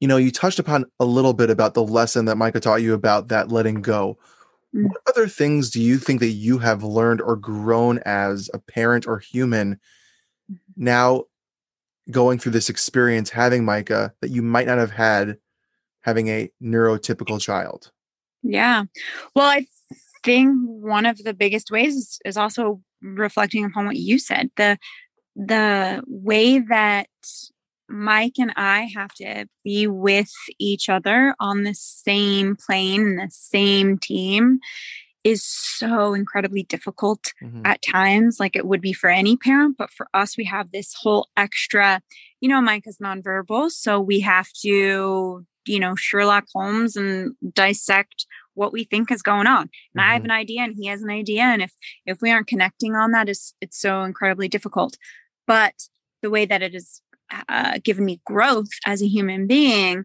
You 0.00 0.08
know, 0.08 0.16
you 0.16 0.30
touched 0.30 0.58
upon 0.58 0.84
a 1.00 1.04
little 1.04 1.32
bit 1.32 1.50
about 1.50 1.74
the 1.74 1.82
lesson 1.82 2.26
that 2.26 2.36
Micah 2.36 2.60
taught 2.60 2.82
you 2.82 2.94
about 2.94 3.28
that 3.28 3.50
letting 3.50 3.82
go. 3.82 4.18
Mm. 4.74 4.88
What 4.88 5.00
other 5.08 5.28
things 5.28 5.70
do 5.70 5.80
you 5.80 5.98
think 5.98 6.20
that 6.20 6.28
you 6.28 6.58
have 6.58 6.82
learned 6.82 7.20
or 7.20 7.36
grown 7.36 7.98
as 8.04 8.50
a 8.52 8.58
parent 8.58 9.06
or 9.06 9.18
human 9.18 9.74
mm-hmm. 10.50 10.56
now 10.76 11.24
going 12.10 12.38
through 12.38 12.52
this 12.52 12.68
experience 12.68 13.30
having 13.30 13.64
Micah 13.64 14.12
that 14.20 14.30
you 14.30 14.42
might 14.42 14.66
not 14.66 14.78
have 14.78 14.92
had 14.92 15.38
having 16.02 16.28
a 16.28 16.50
neurotypical 16.62 17.40
child? 17.40 17.90
Yeah. 18.42 18.84
Well, 19.34 19.46
I 19.46 19.66
think 20.24 20.54
one 20.64 21.06
of 21.06 21.18
the 21.18 21.34
biggest 21.34 21.70
ways 21.70 22.18
is, 22.24 22.36
also 22.36 22.80
reflecting 23.02 23.64
upon 23.64 23.86
what 23.86 23.96
you 23.96 24.18
said. 24.18 24.50
The 24.56 24.78
the 25.34 26.02
way 26.06 26.60
that 26.60 27.08
Mike 27.88 28.34
and 28.38 28.52
I 28.56 28.88
have 28.94 29.12
to 29.14 29.46
be 29.64 29.86
with 29.86 30.32
each 30.58 30.88
other 30.88 31.34
on 31.38 31.64
the 31.64 31.74
same 31.74 32.56
plane 32.56 33.16
the 33.16 33.28
same 33.30 33.98
team 33.98 34.60
is 35.26 35.44
so 35.44 36.14
incredibly 36.14 36.62
difficult 36.62 37.32
mm-hmm. 37.42 37.62
at 37.66 37.82
times, 37.82 38.38
like 38.38 38.54
it 38.54 38.64
would 38.64 38.80
be 38.80 38.92
for 38.92 39.10
any 39.10 39.36
parent. 39.36 39.76
But 39.76 39.90
for 39.90 40.06
us, 40.14 40.36
we 40.36 40.44
have 40.44 40.70
this 40.70 40.94
whole 40.94 41.28
extra, 41.36 42.00
you 42.40 42.48
know, 42.48 42.60
Mike 42.60 42.86
is 42.86 42.98
nonverbal. 42.98 43.72
So 43.72 44.00
we 44.00 44.20
have 44.20 44.46
to, 44.62 45.44
you 45.66 45.80
know, 45.80 45.96
Sherlock 45.96 46.44
Holmes 46.54 46.94
and 46.94 47.34
dissect 47.52 48.24
what 48.54 48.72
we 48.72 48.84
think 48.84 49.10
is 49.10 49.20
going 49.20 49.48
on. 49.48 49.62
And 49.62 49.68
mm-hmm. 49.68 50.00
I 50.00 50.12
have 50.12 50.22
mm-hmm. 50.22 50.30
an 50.30 50.36
idea 50.36 50.62
and 50.62 50.76
he 50.78 50.86
has 50.86 51.02
an 51.02 51.10
idea. 51.10 51.42
And 51.42 51.60
if 51.60 51.72
if 52.06 52.22
we 52.22 52.30
aren't 52.30 52.46
connecting 52.46 52.94
on 52.94 53.10
that, 53.10 53.28
is 53.28 53.52
it's 53.60 53.80
so 53.80 54.04
incredibly 54.04 54.46
difficult. 54.46 54.96
But 55.44 55.74
the 56.22 56.30
way 56.30 56.46
that 56.46 56.62
it 56.62 56.72
has 56.72 57.00
uh, 57.48 57.80
given 57.82 58.04
me 58.04 58.20
growth 58.24 58.70
as 58.86 59.02
a 59.02 59.08
human 59.08 59.48
being 59.48 60.04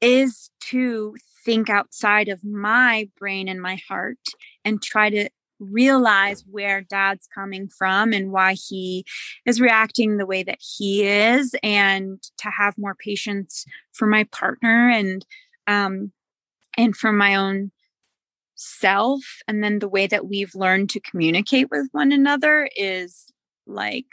is 0.00 0.48
to 0.60 1.16
think 1.44 1.70
outside 1.70 2.28
of 2.28 2.44
my 2.44 3.08
brain 3.18 3.48
and 3.48 3.60
my 3.60 3.78
heart 3.88 4.18
and 4.64 4.82
try 4.82 5.10
to 5.10 5.28
realize 5.60 6.44
where 6.48 6.82
dad's 6.82 7.26
coming 7.34 7.68
from 7.68 8.12
and 8.12 8.30
why 8.30 8.54
he 8.54 9.04
is 9.44 9.60
reacting 9.60 10.16
the 10.16 10.26
way 10.26 10.42
that 10.42 10.58
he 10.60 11.04
is 11.04 11.54
and 11.62 12.22
to 12.38 12.48
have 12.48 12.78
more 12.78 12.94
patience 12.94 13.64
for 13.92 14.06
my 14.06 14.22
partner 14.24 14.88
and 14.88 15.26
um 15.66 16.12
and 16.76 16.96
for 16.96 17.12
my 17.12 17.34
own 17.34 17.72
self. 18.58 19.22
And 19.46 19.62
then 19.62 19.78
the 19.78 19.88
way 19.88 20.06
that 20.06 20.26
we've 20.26 20.54
learned 20.54 20.90
to 20.90 21.00
communicate 21.00 21.70
with 21.70 21.88
one 21.92 22.12
another 22.12 22.68
is 22.76 23.32
like 23.66 24.06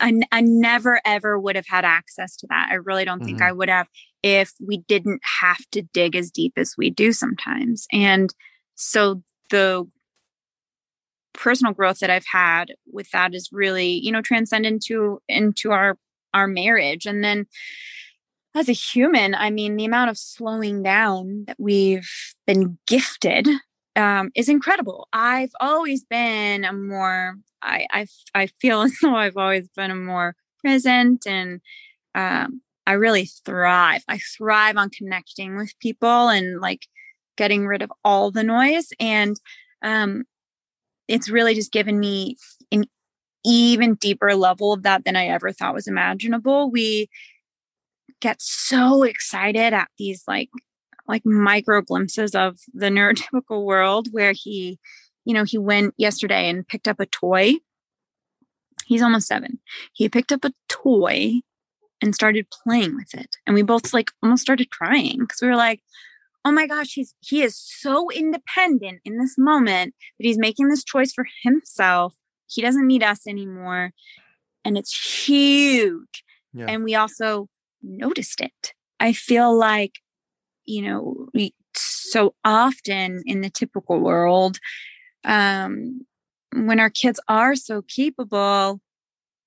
I, 0.00 0.20
I 0.32 0.40
never 0.40 1.00
ever 1.04 1.38
would 1.38 1.56
have 1.56 1.66
had 1.66 1.84
access 1.84 2.36
to 2.36 2.46
that. 2.50 2.68
I 2.70 2.74
really 2.74 3.04
don't 3.04 3.18
mm-hmm. 3.18 3.26
think 3.26 3.42
I 3.42 3.52
would 3.52 3.68
have 3.68 3.88
if 4.22 4.52
we 4.64 4.78
didn't 4.88 5.20
have 5.40 5.58
to 5.72 5.82
dig 5.82 6.16
as 6.16 6.30
deep 6.30 6.54
as 6.56 6.74
we 6.76 6.90
do 6.90 7.12
sometimes. 7.12 7.86
And 7.92 8.32
so 8.74 9.22
the 9.50 9.88
personal 11.34 11.72
growth 11.72 12.00
that 12.00 12.10
I've 12.10 12.26
had 12.30 12.72
with 12.92 13.10
that 13.10 13.34
is 13.34 13.50
really, 13.52 13.90
you 13.90 14.10
know, 14.10 14.22
transcend 14.22 14.66
into 14.66 15.20
into 15.28 15.70
our 15.70 15.98
our 16.34 16.46
marriage. 16.46 17.06
And 17.06 17.24
then 17.24 17.46
as 18.54 18.68
a 18.68 18.72
human, 18.72 19.34
I 19.34 19.50
mean, 19.50 19.76
the 19.76 19.84
amount 19.84 20.10
of 20.10 20.18
slowing 20.18 20.82
down 20.82 21.44
that 21.46 21.56
we've 21.58 22.10
been 22.46 22.78
gifted 22.86 23.46
um, 23.98 24.30
is 24.34 24.48
incredible. 24.48 25.08
I've 25.12 25.52
always 25.60 26.04
been 26.04 26.64
a 26.64 26.72
more 26.72 27.36
I 27.62 27.86
I 27.90 28.06
I 28.34 28.46
feel 28.60 28.82
as 28.82 28.94
though 29.02 29.16
I've 29.16 29.36
always 29.36 29.68
been 29.76 29.90
a 29.90 29.96
more 29.96 30.34
present 30.64 31.26
and 31.26 31.60
um, 32.14 32.62
I 32.86 32.92
really 32.92 33.26
thrive. 33.44 34.02
I 34.08 34.18
thrive 34.36 34.76
on 34.76 34.90
connecting 34.90 35.56
with 35.56 35.78
people 35.80 36.28
and 36.28 36.60
like 36.60 36.86
getting 37.36 37.66
rid 37.66 37.82
of 37.82 37.92
all 38.04 38.30
the 38.30 38.42
noise 38.42 38.88
and 38.98 39.36
um, 39.82 40.24
it's 41.08 41.28
really 41.28 41.54
just 41.54 41.72
given 41.72 42.00
me 42.00 42.36
an 42.72 42.84
even 43.44 43.94
deeper 43.94 44.34
level 44.34 44.72
of 44.72 44.82
that 44.82 45.04
than 45.04 45.16
I 45.16 45.26
ever 45.26 45.52
thought 45.52 45.74
was 45.74 45.86
imaginable. 45.86 46.70
We 46.70 47.08
get 48.20 48.42
so 48.42 49.04
excited 49.04 49.72
at 49.72 49.88
these 49.98 50.24
like 50.26 50.50
like 51.08 51.24
micro 51.24 51.80
glimpses 51.80 52.34
of 52.34 52.58
the 52.72 52.86
neurotypical 52.86 53.64
world 53.64 54.08
where 54.12 54.32
he 54.34 54.78
you 55.28 55.34
know, 55.34 55.44
he 55.44 55.58
went 55.58 55.92
yesterday 55.98 56.48
and 56.48 56.66
picked 56.66 56.88
up 56.88 56.98
a 57.00 57.04
toy. 57.04 57.52
He's 58.86 59.02
almost 59.02 59.26
seven. 59.26 59.60
He 59.92 60.08
picked 60.08 60.32
up 60.32 60.42
a 60.42 60.54
toy 60.70 61.42
and 62.00 62.14
started 62.14 62.46
playing 62.48 62.96
with 62.96 63.12
it. 63.12 63.36
And 63.46 63.54
we 63.54 63.60
both 63.60 63.92
like 63.92 64.10
almost 64.22 64.40
started 64.40 64.70
crying 64.70 65.18
because 65.18 65.42
we 65.42 65.48
were 65.48 65.54
like, 65.54 65.82
oh 66.46 66.50
my 66.50 66.66
gosh, 66.66 66.94
he's 66.94 67.14
he 67.20 67.42
is 67.42 67.54
so 67.58 68.10
independent 68.10 69.00
in 69.04 69.18
this 69.18 69.36
moment 69.36 69.94
that 70.18 70.26
he's 70.26 70.38
making 70.38 70.68
this 70.68 70.82
choice 70.82 71.12
for 71.12 71.26
himself. 71.42 72.14
He 72.46 72.62
doesn't 72.62 72.86
need 72.86 73.02
us 73.02 73.26
anymore. 73.28 73.92
And 74.64 74.78
it's 74.78 75.26
huge. 75.26 76.24
Yeah. 76.54 76.66
And 76.68 76.84
we 76.84 76.94
also 76.94 77.48
noticed 77.82 78.40
it. 78.40 78.72
I 78.98 79.12
feel 79.12 79.54
like, 79.54 79.92
you 80.68 80.82
know, 80.82 81.26
we 81.32 81.54
so 81.74 82.34
often 82.44 83.22
in 83.24 83.40
the 83.40 83.50
typical 83.50 84.00
world, 84.00 84.58
um, 85.24 86.02
when 86.52 86.78
our 86.78 86.90
kids 86.90 87.18
are 87.28 87.54
so 87.54 87.82
capable, 87.82 88.80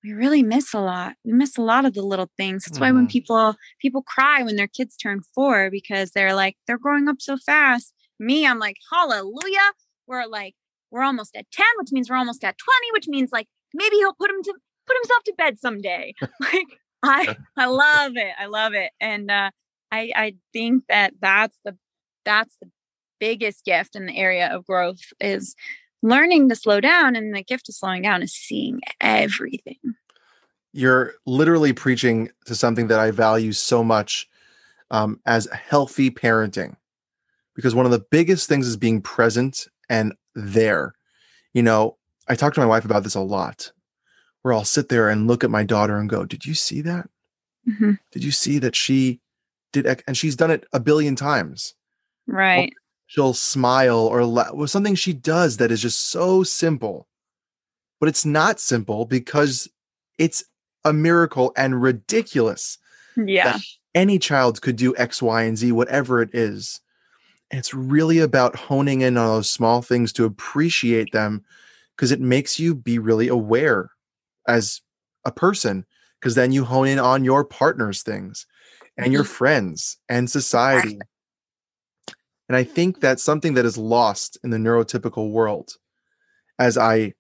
we 0.04 0.14
really 0.14 0.42
miss 0.42 0.74
a 0.74 0.80
lot. 0.80 1.14
We 1.24 1.34
miss 1.34 1.58
a 1.58 1.62
lot 1.62 1.86
of 1.86 1.94
the 1.94 2.02
little 2.02 2.30
things. 2.38 2.66
That's 2.66 2.78
mm-hmm. 2.78 2.84
why 2.84 2.92
when 2.92 3.04
mm-hmm. 3.04 3.12
people 3.12 3.56
people 3.80 4.02
cry 4.02 4.42
when 4.42 4.56
their 4.56 4.68
kids 4.68 4.98
turn 4.98 5.22
four 5.36 5.70
because 5.70 6.12
they're 6.12 6.34
like 6.34 6.58
they're 6.66 6.80
growing 6.80 7.08
up 7.08 7.18
so 7.22 7.38
fast. 7.38 7.94
Me, 8.20 8.48
I'm 8.48 8.58
like 8.58 8.78
hallelujah. 8.92 9.72
We're 10.08 10.26
like 10.26 10.56
we're 10.90 11.04
almost 11.04 11.36
at 11.36 11.50
ten, 11.52 11.68
which 11.78 11.92
means 11.92 12.10
we're 12.10 12.16
almost 12.18 12.44
at 12.44 12.58
twenty, 12.58 12.92
which 12.94 13.08
means 13.08 13.30
like 13.32 13.48
maybe 13.76 13.98
he'll 13.98 14.14
put 14.14 14.32
him 14.32 14.42
to 14.44 14.54
put 14.88 14.98
himself 15.02 15.24
to 15.26 15.34
bed 15.38 15.60
someday. 15.60 16.16
like 16.40 16.68
I 17.04 17.36
I 17.58 17.68
love 17.68 18.14
it. 18.16 18.34
I 18.40 18.48
love 18.48 18.74
it, 18.74 18.92
and 19.00 19.30
uh, 19.30 19.52
I 19.92 20.12
I 20.16 20.36
think 20.54 20.86
that 20.90 21.14
that's 21.22 21.58
the 21.66 21.78
that's 22.26 22.56
the 22.62 22.70
biggest 23.20 23.66
gift 23.66 23.96
in 23.96 24.08
the 24.08 24.18
area 24.18 24.48
of 24.48 24.66
growth 24.66 25.00
is 25.20 25.56
learning 26.02 26.50
to 26.50 26.56
slow 26.56 26.82
down 26.82 27.16
and 27.16 27.36
the 27.36 27.44
gift 27.44 27.70
of 27.70 27.76
slowing 27.76 28.02
down 28.02 28.24
is 28.24 28.34
seeing 28.34 28.82
everything. 29.00 29.78
You're 30.74 31.14
literally 31.26 31.74
preaching 31.74 32.30
to 32.46 32.56
something 32.56 32.88
that 32.88 33.00
i 33.00 33.12
value 33.12 33.52
so 33.52 33.84
much 33.84 34.28
um, 34.90 35.20
as 35.26 35.48
healthy 35.48 36.10
parenting 36.10 36.76
because 37.56 37.76
one 37.76 37.86
of 37.86 37.92
the 37.92 38.04
biggest 38.12 38.50
things 38.50 38.68
is 38.68 38.78
being 38.78 39.02
present 39.02 39.68
and 39.90 40.14
there. 40.34 40.94
You 41.54 41.64
know 41.64 41.98
i 42.28 42.36
talk 42.36 42.54
to 42.54 42.60
my 42.60 42.66
wife 42.66 42.86
about 42.86 43.04
this 43.04 43.16
a 43.16 43.22
lot 43.22 43.72
where 44.42 44.54
i'll 44.54 44.64
sit 44.64 44.90
there 44.90 45.10
and 45.10 45.28
look 45.28 45.44
at 45.44 45.50
my 45.50 45.64
daughter 45.64 45.98
and 45.98 46.10
go 46.10 46.26
did 46.26 46.46
you 46.46 46.54
see 46.54 46.82
that? 46.82 47.10
Mm-hmm. 47.70 47.92
did 48.12 48.24
you 48.24 48.32
see 48.32 48.58
that 48.58 48.76
she 48.76 49.20
did 49.72 50.04
and 50.08 50.18
she's 50.18 50.36
done 50.36 50.52
it 50.52 50.66
a 50.74 50.80
billion 50.80 51.16
times 51.16 51.76
right 52.28 52.74
she'll 53.12 53.34
smile 53.34 54.08
or 54.08 54.24
la- 54.24 54.66
something 54.66 54.96
she 54.96 55.12
does 55.12 55.58
that 55.58 55.70
is 55.70 55.82
just 55.82 56.12
so 56.12 56.44
simple. 56.44 57.10
But 58.00 58.08
it's 58.08 58.24
not 58.24 58.58
simple 58.58 59.04
because 59.04 59.68
it's 60.18 60.46
a 60.86 60.94
miracle 60.94 61.52
and 61.58 61.82
ridiculous. 61.82 62.78
Yeah. 63.18 63.58
any 63.94 64.18
child 64.18 64.62
could 64.62 64.78
do 64.78 64.96
X, 64.96 65.22
Y, 65.22 65.44
and 65.44 65.58
Z, 65.58 65.74
whatever 65.74 66.22
it 66.22 66.30
is. 66.32 66.80
And 67.52 67.60
it's 67.60 67.74
really 67.74 68.20
about 68.20 68.56
honing 68.56 69.02
in 69.02 69.18
on 69.18 69.28
those 69.28 69.52
small 69.52 69.82
things 69.82 70.14
to 70.14 70.24
appreciate 70.24 71.12
them 71.12 71.44
because 71.98 72.14
it 72.14 72.22
makes 72.22 72.60
you 72.60 72.74
be 72.74 72.98
really 72.98 73.28
aware 73.28 73.90
as 74.48 74.80
a 75.26 75.34
person. 75.34 75.86
Because 76.22 76.36
then 76.36 76.54
you 76.54 76.64
hone 76.64 76.88
in 76.88 76.98
on 76.98 77.26
your 77.26 77.44
partner's 77.44 78.04
things 78.04 78.46
and 79.02 79.14
your 79.14 79.24
mm-hmm. 79.24 79.32
friends 79.32 79.98
and 80.10 80.30
society 80.30 81.00
and 82.52 82.58
I 82.58 82.66
think 82.66 83.00
that's 83.00 83.24
something 83.24 83.54
that 83.54 83.64
is 83.64 83.78
lost 83.78 84.38
in 84.44 84.50
the 84.50 84.58
neurotypical 84.58 85.32
world. 85.32 85.78
As 86.60 86.78
I, 86.78 87.14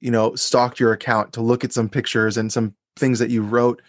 you 0.00 0.10
know, 0.10 0.34
stalked 0.34 0.80
your 0.80 0.92
account 0.92 1.34
to 1.34 1.42
look 1.42 1.62
at 1.62 1.72
some 1.72 1.88
pictures 1.88 2.36
and 2.36 2.52
some 2.52 2.74
things 2.96 3.20
that 3.20 3.30
you 3.30 3.42
wrote, 3.42 3.80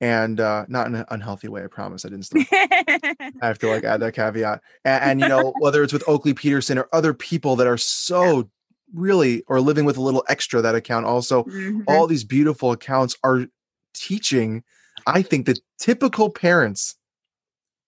and 0.00 0.38
uh, 0.38 0.64
not 0.68 0.86
in 0.86 0.94
an 0.94 1.06
unhealthy 1.08 1.48
way. 1.48 1.64
I 1.64 1.66
promise. 1.66 2.04
I 2.04 2.10
didn't. 2.10 2.26
Stop. 2.26 2.46
I 2.52 3.32
have 3.42 3.58
to 3.58 3.68
like 3.68 3.82
add 3.82 3.98
that 3.98 4.14
caveat. 4.14 4.60
And, 4.84 5.02
and, 5.02 5.20
you 5.22 5.28
know, 5.42 5.52
whether 5.58 5.82
it's 5.82 5.92
with 5.92 6.08
Oakley 6.08 6.34
Peterson 6.34 6.78
or 6.78 6.88
other 6.92 7.14
people 7.14 7.56
that 7.56 7.66
are 7.66 7.76
so 7.76 8.48
really 8.94 9.42
or 9.48 9.60
living 9.60 9.86
with 9.86 9.96
a 9.96 10.00
little 10.00 10.24
extra 10.28 10.62
that 10.62 10.76
account 10.76 11.04
also 11.04 11.42
mm-hmm. 11.42 11.82
all 11.88 12.06
these 12.06 12.22
beautiful 12.22 12.70
accounts 12.70 13.16
are 13.24 13.46
teaching 13.92 14.62
i 15.06 15.22
think 15.22 15.46
the 15.46 15.56
typical 15.78 16.30
parents 16.30 16.96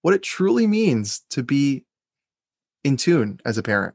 what 0.02 0.14
it 0.14 0.22
truly 0.22 0.66
means 0.66 1.20
to 1.30 1.42
be 1.42 1.84
in 2.84 2.96
tune 2.96 3.40
as 3.44 3.58
a 3.58 3.62
parent. 3.62 3.94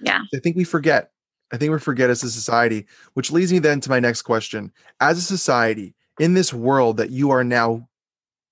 Yeah. 0.00 0.22
I 0.34 0.38
think 0.38 0.56
we 0.56 0.64
forget. 0.64 1.12
I 1.52 1.56
think 1.56 1.72
we 1.72 1.78
forget 1.78 2.10
as 2.10 2.22
a 2.22 2.30
society, 2.30 2.86
which 3.14 3.30
leads 3.30 3.52
me 3.52 3.58
then 3.58 3.80
to 3.80 3.90
my 3.90 4.00
next 4.00 4.22
question. 4.22 4.72
As 5.00 5.18
a 5.18 5.22
society, 5.22 5.94
in 6.18 6.34
this 6.34 6.52
world 6.52 6.96
that 6.98 7.10
you 7.10 7.30
are 7.30 7.44
now 7.44 7.88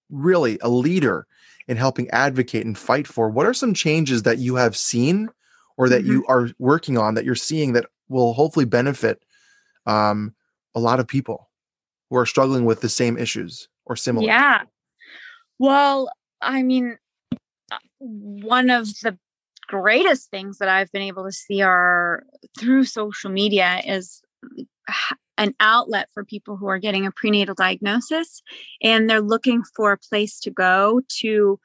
really 0.08 0.58
a 0.62 0.68
leader 0.68 1.26
in 1.68 1.76
helping 1.76 2.08
advocate 2.10 2.64
and 2.64 2.78
fight 2.78 3.06
for, 3.06 3.28
what 3.28 3.44
are 3.44 3.54
some 3.54 3.74
changes 3.74 4.22
that 4.22 4.38
you 4.38 4.54
have 4.54 4.76
seen 4.76 5.28
or 5.76 5.88
that 5.88 6.02
mm-hmm. 6.02 6.12
you 6.12 6.24
are 6.28 6.50
working 6.58 6.96
on 6.96 7.14
that 7.14 7.24
you're 7.24 7.34
seeing 7.34 7.72
that 7.72 7.86
will 8.08 8.32
hopefully 8.32 8.64
benefit 8.64 9.22
um, 9.84 10.34
a 10.74 10.80
lot 10.80 11.00
of 11.00 11.08
people 11.08 11.50
who 12.08 12.16
are 12.16 12.24
struggling 12.24 12.64
with 12.64 12.80
the 12.80 12.88
same 12.88 13.18
issues 13.18 13.68
or 13.86 13.96
similar? 13.96 14.26
Yeah. 14.26 14.62
Well, 15.58 16.10
I 16.40 16.62
mean, 16.62 16.98
uh, 17.72 17.78
one 17.98 18.70
of 18.70 18.86
the 19.00 19.18
greatest 19.66 20.30
things 20.30 20.58
that 20.58 20.68
I've 20.68 20.92
been 20.92 21.02
able 21.02 21.24
to 21.24 21.32
see 21.32 21.62
are 21.62 22.24
through 22.58 22.84
social 22.84 23.30
media 23.30 23.80
is 23.84 24.22
an 25.38 25.54
outlet 25.60 26.08
for 26.14 26.24
people 26.24 26.56
who 26.56 26.66
are 26.66 26.78
getting 26.78 27.06
a 27.06 27.10
prenatal 27.10 27.54
diagnosis 27.54 28.42
and 28.82 29.08
they're 29.08 29.20
looking 29.20 29.62
for 29.74 29.92
a 29.92 29.98
place 29.98 30.38
to 30.40 30.50
go 30.50 31.00
to 31.20 31.58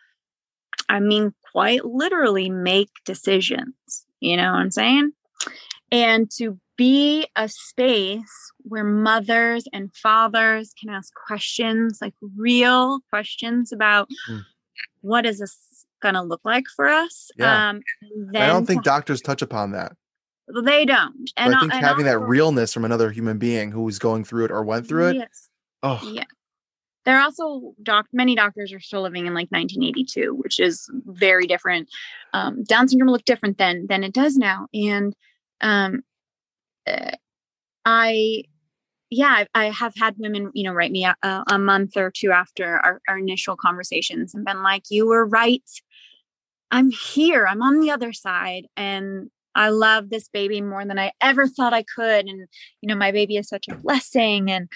I 0.90 1.00
mean 1.00 1.34
quite 1.52 1.86
literally 1.86 2.50
make 2.50 2.90
decisions. 3.06 3.76
You 4.20 4.38
know 4.38 4.52
what 4.52 4.60
I'm 4.60 4.72
saying? 4.72 5.12
And 5.92 6.30
to 6.38 6.60
be 6.82 7.28
a 7.36 7.48
space 7.48 8.52
where 8.64 8.84
mothers 8.84 9.66
and 9.72 9.94
fathers 9.96 10.74
can 10.80 10.90
ask 10.90 11.14
questions, 11.28 12.00
like 12.02 12.16
real 12.36 13.02
questions 13.12 13.72
about 13.72 14.10
mm. 14.28 14.42
what 15.02 15.28
is 15.28 15.38
this 15.38 15.86
going 16.02 16.16
to 16.16 16.24
look 16.24 16.42
like 16.44 16.64
for 16.76 16.88
us. 16.88 17.30
Yeah. 17.38 17.70
Um, 17.70 17.82
I 18.36 18.48
don't 18.48 18.66
think 18.66 18.82
to, 18.82 18.90
doctors 18.90 19.22
touch 19.22 19.44
upon 19.44 19.74
that. 19.74 19.92
They 20.64 20.86
don't. 20.86 21.30
And 21.38 21.54
I 21.54 21.60
think 21.60 21.72
and 21.72 21.86
having 21.86 22.08
also, 22.08 22.20
that 22.20 22.26
realness 22.26 22.74
from 22.74 22.84
another 22.84 23.12
human 23.12 23.38
being 23.38 23.70
who 23.72 23.84
was 23.84 24.00
going 24.00 24.24
through 24.24 24.46
it 24.46 24.52
or 24.52 24.64
went 24.64 24.88
through 24.88 25.10
it. 25.10 25.16
Yes. 25.18 25.50
Oh. 25.84 26.02
Yeah. 26.04 26.24
There 27.06 27.16
are 27.16 27.22
also 27.22 27.76
doc 27.84 28.08
many 28.12 28.34
doctors 28.34 28.74
are 28.74 28.80
still 28.80 29.04
living 29.04 29.28
in 29.28 29.36
like 29.36 29.50
1982, 29.52 30.34
which 30.34 30.60
is 30.60 30.90
very 31.06 31.46
different. 31.46 31.90
Um, 32.34 32.64
Down 32.64 32.88
syndrome 32.88 33.12
looked 33.12 33.28
different 33.28 33.60
then 33.60 33.86
than 33.88 34.04
it 34.04 34.14
does 34.14 34.36
now, 34.36 34.68
and 34.74 35.16
um, 35.62 36.02
I 37.86 38.44
yeah, 39.10 39.44
I, 39.54 39.66
I, 39.66 39.72
have 39.72 39.94
had 39.98 40.16
women, 40.18 40.52
you 40.54 40.64
know, 40.64 40.72
write 40.72 40.92
me 40.92 41.04
a, 41.04 41.16
a 41.22 41.60
month 41.60 41.98
or 41.98 42.12
two 42.12 42.32
after 42.32 42.78
our, 42.78 43.02
our, 43.10 43.18
initial 43.18 43.58
conversations 43.58 44.34
and 44.34 44.46
been 44.46 44.64
like, 44.64 44.84
"You 44.90 45.06
were 45.06 45.26
right. 45.26 45.70
I'm 46.72 46.92
here. 46.92 47.46
I'm 47.46 47.62
on 47.62 47.82
the 47.82 47.92
other 47.92 48.14
side, 48.14 48.68
and 48.78 49.30
I 49.54 49.70
love 49.70 50.10
this 50.10 50.30
baby 50.30 50.62
more 50.62 50.86
than 50.86 50.98
I 50.98 51.12
ever 51.20 51.48
thought 51.48 51.74
I 51.74 51.84
could. 51.84 52.26
And 52.26 52.48
you 52.82 52.88
know, 52.88 52.96
my 52.96 53.12
baby 53.12 53.36
is 53.38 53.50
such 53.50 53.68
a 53.68 53.76
blessing, 53.76 54.50
and 54.50 54.70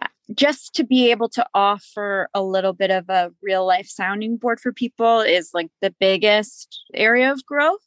uh, 0.00 0.06
just 0.32 0.74
to 0.76 0.84
be 0.84 1.10
able 1.10 1.28
to 1.30 1.44
offer 1.52 2.28
a 2.34 2.42
little 2.42 2.72
bit 2.74 2.92
of 2.92 3.08
a 3.08 3.32
real 3.42 3.66
life 3.66 3.88
sounding 3.88 4.36
board 4.36 4.60
for 4.60 4.72
people 4.72 5.20
is 5.20 5.50
like 5.52 5.70
the 5.80 5.94
biggest 5.98 6.84
area 6.94 7.32
of 7.32 7.44
growth 7.46 7.80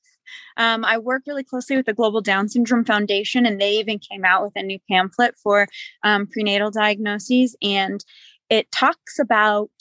um, 0.57 0.85
I 0.85 0.97
work 0.97 1.23
really 1.27 1.43
closely 1.43 1.75
with 1.75 1.85
the 1.85 1.93
Global 1.93 2.21
Down 2.21 2.49
Syndrome 2.49 2.85
Foundation, 2.85 3.45
and 3.45 3.59
they 3.59 3.71
even 3.73 3.99
came 3.99 4.25
out 4.25 4.43
with 4.43 4.53
a 4.55 4.63
new 4.63 4.79
pamphlet 4.89 5.35
for 5.41 5.67
um, 6.03 6.27
prenatal 6.27 6.71
diagnoses. 6.71 7.55
And 7.61 8.03
it 8.49 8.71
talks 8.71 9.19
about, 9.19 9.71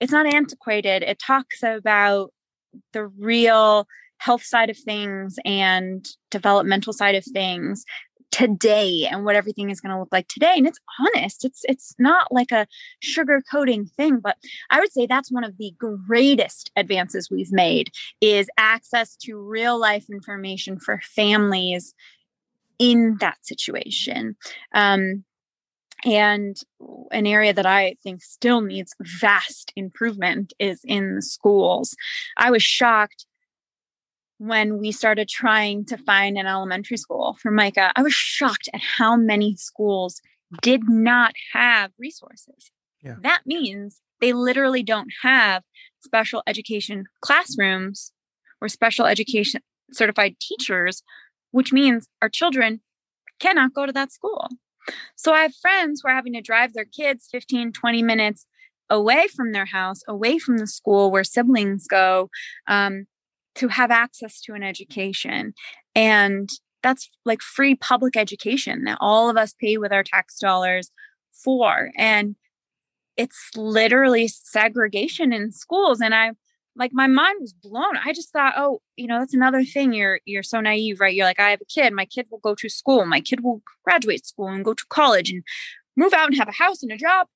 it's 0.00 0.12
not 0.12 0.32
antiquated, 0.32 1.02
it 1.02 1.18
talks 1.18 1.62
about 1.62 2.32
the 2.92 3.06
real 3.06 3.86
health 4.18 4.42
side 4.42 4.70
of 4.70 4.78
things 4.78 5.36
and 5.44 6.06
developmental 6.30 6.92
side 6.92 7.14
of 7.14 7.24
things 7.24 7.84
today 8.30 9.06
and 9.10 9.24
what 9.24 9.36
everything 9.36 9.70
is 9.70 9.80
going 9.80 9.92
to 9.92 9.98
look 9.98 10.12
like 10.12 10.28
today 10.28 10.54
and 10.56 10.66
it's 10.66 10.80
honest 11.00 11.44
it's 11.44 11.62
it's 11.64 11.94
not 11.98 12.30
like 12.30 12.52
a 12.52 12.66
sugar 13.00 13.42
coating 13.50 13.86
thing 13.96 14.18
but 14.18 14.36
i 14.70 14.78
would 14.78 14.92
say 14.92 15.06
that's 15.06 15.32
one 15.32 15.44
of 15.44 15.56
the 15.58 15.72
greatest 15.78 16.70
advances 16.76 17.30
we've 17.30 17.52
made 17.52 17.90
is 18.20 18.48
access 18.58 19.16
to 19.16 19.38
real 19.38 19.78
life 19.78 20.06
information 20.10 20.78
for 20.78 21.00
families 21.02 21.94
in 22.78 23.16
that 23.20 23.38
situation 23.42 24.36
um, 24.74 25.24
and 26.04 26.60
an 27.10 27.26
area 27.26 27.52
that 27.52 27.66
I 27.66 27.96
think 28.02 28.22
still 28.22 28.60
needs 28.60 28.94
vast 29.00 29.72
improvement 29.76 30.52
is 30.58 30.80
in 30.84 31.16
the 31.16 31.22
schools. 31.22 31.96
I 32.36 32.50
was 32.50 32.62
shocked 32.62 33.26
when 34.38 34.78
we 34.78 34.92
started 34.92 35.28
trying 35.28 35.84
to 35.86 35.96
find 35.96 36.36
an 36.36 36.46
elementary 36.46 36.96
school 36.96 37.36
for 37.40 37.50
Micah, 37.50 37.92
I 37.96 38.02
was 38.02 38.12
shocked 38.12 38.68
at 38.74 38.80
how 38.80 39.16
many 39.16 39.56
schools 39.56 40.20
did 40.62 40.88
not 40.88 41.34
have 41.52 41.90
resources. 41.98 42.70
Yeah. 43.02 43.16
That 43.22 43.42
means 43.46 44.00
they 44.20 44.32
literally 44.32 44.82
don't 44.82 45.10
have 45.22 45.62
special 46.00 46.42
education 46.46 47.04
classrooms 47.20 48.12
or 48.60 48.68
special 48.68 49.06
education 49.06 49.60
certified 49.92 50.36
teachers, 50.40 51.02
which 51.50 51.72
means 51.72 52.08
our 52.20 52.28
children 52.28 52.80
cannot 53.38 53.74
go 53.74 53.86
to 53.86 53.92
that 53.92 54.12
school. 54.12 54.48
So 55.16 55.32
I 55.32 55.42
have 55.42 55.54
friends 55.54 56.00
who 56.02 56.08
are 56.08 56.14
having 56.14 56.32
to 56.34 56.40
drive 56.40 56.72
their 56.72 56.84
kids 56.84 57.28
15, 57.30 57.72
20 57.72 58.02
minutes 58.02 58.46
away 58.88 59.26
from 59.34 59.52
their 59.52 59.66
house, 59.66 60.02
away 60.06 60.38
from 60.38 60.58
the 60.58 60.66
school 60.66 61.10
where 61.10 61.24
siblings 61.24 61.86
go, 61.86 62.30
um, 62.68 63.06
to 63.56 63.68
have 63.68 63.90
access 63.90 64.40
to 64.42 64.54
an 64.54 64.62
education. 64.62 65.54
And 65.94 66.48
that's 66.82 67.10
like 67.24 67.42
free 67.42 67.74
public 67.74 68.16
education 68.16 68.84
that 68.84 68.98
all 69.00 69.28
of 69.28 69.36
us 69.36 69.54
pay 69.60 69.76
with 69.76 69.92
our 69.92 70.04
tax 70.04 70.38
dollars 70.38 70.90
for. 71.32 71.90
And 71.96 72.36
it's 73.16 73.50
literally 73.56 74.28
segregation 74.28 75.32
in 75.32 75.50
schools. 75.52 76.00
And 76.00 76.14
I 76.14 76.32
like 76.76 76.92
my 76.92 77.06
mind 77.06 77.38
was 77.40 77.54
blown. 77.54 77.96
I 78.04 78.12
just 78.12 78.30
thought, 78.32 78.54
oh, 78.56 78.82
you 78.96 79.06
know, 79.06 79.18
that's 79.18 79.34
another 79.34 79.64
thing. 79.64 79.94
You're 79.94 80.20
you're 80.26 80.42
so 80.42 80.60
naive, 80.60 81.00
right? 81.00 81.14
You're 81.14 81.26
like, 81.26 81.40
I 81.40 81.50
have 81.50 81.60
a 81.62 81.64
kid. 81.64 81.92
My 81.92 82.04
kid 82.04 82.26
will 82.30 82.38
go 82.38 82.54
to 82.54 82.68
school. 82.68 83.06
My 83.06 83.20
kid 83.20 83.42
will 83.42 83.62
graduate 83.84 84.26
school 84.26 84.48
and 84.48 84.64
go 84.64 84.74
to 84.74 84.84
college 84.90 85.30
and 85.30 85.42
move 85.96 86.12
out 86.12 86.28
and 86.28 86.36
have 86.36 86.48
a 86.48 86.52
house 86.52 86.82
and 86.82 86.92
a 86.92 86.96
job. 86.96 87.28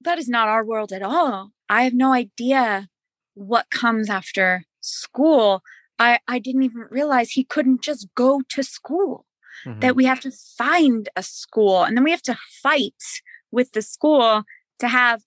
That 0.00 0.18
is 0.18 0.28
not 0.28 0.48
our 0.48 0.64
world 0.64 0.92
at 0.92 1.02
all. 1.02 1.50
I 1.68 1.82
have 1.82 1.94
no 1.94 2.12
idea 2.12 2.88
what 3.34 3.70
comes 3.70 4.08
after 4.08 4.64
school. 4.82 5.62
I, 5.98 6.18
I 6.28 6.38
didn't 6.38 6.64
even 6.64 6.84
realize 6.90 7.30
he 7.30 7.44
couldn't 7.44 7.82
just 7.82 8.08
go 8.14 8.42
to 8.50 8.62
school, 8.62 9.26
mm-hmm. 9.64 9.80
that 9.80 9.96
we 9.96 10.04
have 10.04 10.20
to 10.20 10.30
find 10.30 11.08
a 11.16 11.22
school 11.22 11.84
and 11.84 11.96
then 11.96 12.04
we 12.04 12.10
have 12.10 12.22
to 12.22 12.38
fight 12.62 13.02
with 13.50 13.72
the 13.72 13.82
school 13.82 14.42
to 14.78 14.88
have 14.88 15.22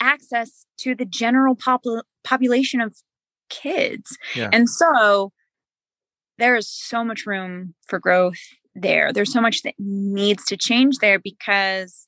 access 0.00 0.66
to 0.78 0.94
the 0.94 1.04
general 1.04 1.56
popul- 1.56 2.02
population 2.24 2.80
of 2.80 2.96
kids. 3.48 4.16
Yeah. 4.34 4.50
And 4.52 4.68
so 4.68 5.32
there 6.38 6.56
is 6.56 6.68
so 6.68 7.04
much 7.04 7.26
room 7.26 7.74
for 7.88 7.98
growth 7.98 8.38
there. 8.74 9.12
There's 9.12 9.32
so 9.32 9.40
much 9.40 9.62
that 9.62 9.74
needs 9.78 10.44
to 10.46 10.56
change 10.56 10.98
there 10.98 11.18
because 11.18 12.06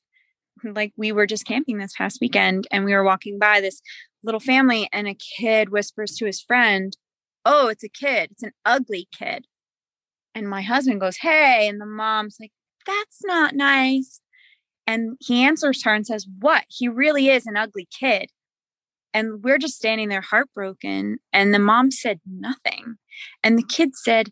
like 0.63 0.91
we 0.97 1.11
were 1.11 1.25
just 1.25 1.45
camping 1.45 1.77
this 1.77 1.93
past 1.97 2.19
weekend 2.21 2.67
and 2.69 2.83
we 2.83 2.93
were 2.93 3.03
walking 3.03 3.39
by 3.39 3.61
this 3.61 3.81
little 4.23 4.39
family 4.39 4.89
and 4.91 5.07
a 5.07 5.15
kid 5.15 5.69
whispers 5.69 6.15
to 6.17 6.25
his 6.25 6.41
friend, 6.41 6.97
"Oh, 7.45 7.67
it's 7.67 7.83
a 7.83 7.89
kid. 7.89 8.31
It's 8.31 8.43
an 8.43 8.53
ugly 8.65 9.07
kid." 9.11 9.47
And 10.35 10.49
my 10.49 10.61
husband 10.61 11.01
goes, 11.01 11.17
"Hey," 11.17 11.67
and 11.67 11.81
the 11.81 11.85
mom's 11.85 12.37
like, 12.39 12.51
"That's 12.85 13.23
not 13.23 13.55
nice." 13.55 14.21
And 14.89 15.17
he 15.19 15.43
answers 15.43 15.83
her 15.83 15.93
and 15.93 16.03
says, 16.03 16.25
What? 16.39 16.63
He 16.67 16.87
really 16.87 17.29
is 17.29 17.45
an 17.45 17.55
ugly 17.55 17.87
kid. 17.99 18.31
And 19.13 19.43
we're 19.43 19.59
just 19.59 19.75
standing 19.75 20.09
there 20.09 20.19
heartbroken. 20.19 21.19
And 21.31 21.53
the 21.53 21.59
mom 21.59 21.91
said 21.91 22.19
nothing. 22.25 22.95
And 23.43 23.55
the 23.55 23.63
kid 23.63 23.95
said 23.95 24.31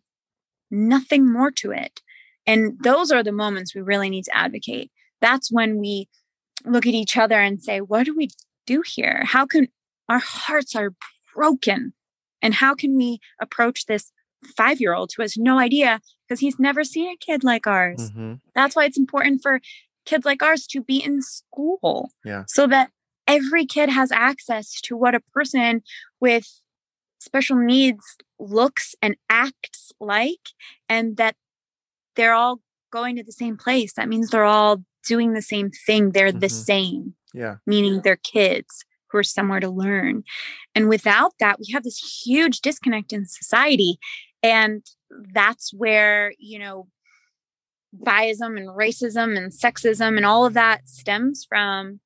nothing 0.71 1.31
more 1.31 1.51
to 1.51 1.69
it. 1.69 2.01
And 2.47 2.75
those 2.81 3.11
are 3.11 3.21
the 3.21 3.31
moments 3.31 3.75
we 3.75 3.81
really 3.81 4.09
need 4.09 4.23
to 4.23 4.35
advocate. 4.35 4.89
That's 5.21 5.51
when 5.51 5.77
we 5.77 6.09
look 6.65 6.87
at 6.87 6.95
each 6.95 7.17
other 7.17 7.39
and 7.39 7.61
say, 7.61 7.79
What 7.79 8.07
do 8.07 8.15
we 8.15 8.29
do 8.65 8.81
here? 8.83 9.21
How 9.25 9.45
can 9.45 9.67
our 10.09 10.19
hearts 10.19 10.75
are 10.75 10.93
broken? 11.35 11.93
And 12.41 12.53
how 12.53 12.75
can 12.75 12.95
we 12.95 13.19
approach 13.41 13.85
this 13.85 14.11
five 14.55 14.79
year 14.79 14.93
old 14.93 15.11
who 15.15 15.23
has 15.23 15.37
no 15.37 15.59
idea 15.59 15.99
because 16.27 16.39
he's 16.39 16.59
never 16.59 16.83
seen 16.83 17.09
a 17.09 17.17
kid 17.17 17.43
like 17.43 17.67
ours? 17.67 18.11
Mm-hmm. 18.11 18.35
That's 18.55 18.75
why 18.75 18.85
it's 18.85 18.97
important 18.97 19.41
for 19.41 19.59
kids 20.05 20.25
like 20.25 20.43
ours 20.43 20.67
to 20.67 20.81
be 20.81 20.97
in 20.97 21.21
school. 21.21 22.11
Yeah. 22.23 22.43
So 22.47 22.67
that 22.67 22.91
every 23.27 23.65
kid 23.65 23.89
has 23.89 24.11
access 24.11 24.79
to 24.81 24.95
what 24.95 25.15
a 25.15 25.19
person 25.33 25.83
with 26.19 26.61
special 27.19 27.57
needs 27.57 28.15
looks 28.39 28.95
and 29.01 29.15
acts 29.29 29.91
like 29.99 30.49
and 30.87 31.17
that 31.17 31.35
they're 32.15 32.33
all 32.33 32.61
going 32.91 33.15
to 33.17 33.23
the 33.23 33.31
same 33.31 33.57
place. 33.57 33.93
That 33.93 34.07
means 34.07 34.29
they're 34.29 34.43
all 34.43 34.83
doing 35.05 35.33
the 35.33 35.41
same 35.41 35.71
thing. 35.85 36.11
They're 36.11 36.29
mm-hmm. 36.29 36.39
the 36.39 36.49
same. 36.49 37.15
Yeah. 37.33 37.55
Meaning 37.65 38.01
they're 38.01 38.15
kids 38.15 38.85
who 39.11 39.17
are 39.17 39.23
somewhere 39.23 39.59
to 39.59 39.69
learn. 39.69 40.23
And 40.75 40.89
without 40.89 41.33
that, 41.39 41.59
we 41.59 41.71
have 41.73 41.83
this 41.83 42.23
huge 42.25 42.61
disconnect 42.61 43.13
in 43.13 43.25
society. 43.25 43.99
And 44.43 44.85
that's 45.33 45.73
where, 45.73 46.33
you 46.37 46.59
know, 46.59 46.87
biasm 48.03 48.57
and 48.57 48.69
racism 48.69 49.37
and 49.37 49.51
sexism 49.51 50.17
and 50.17 50.25
all 50.25 50.45
of 50.45 50.53
that 50.53 50.87
stems 50.87 51.45
from 51.47 51.99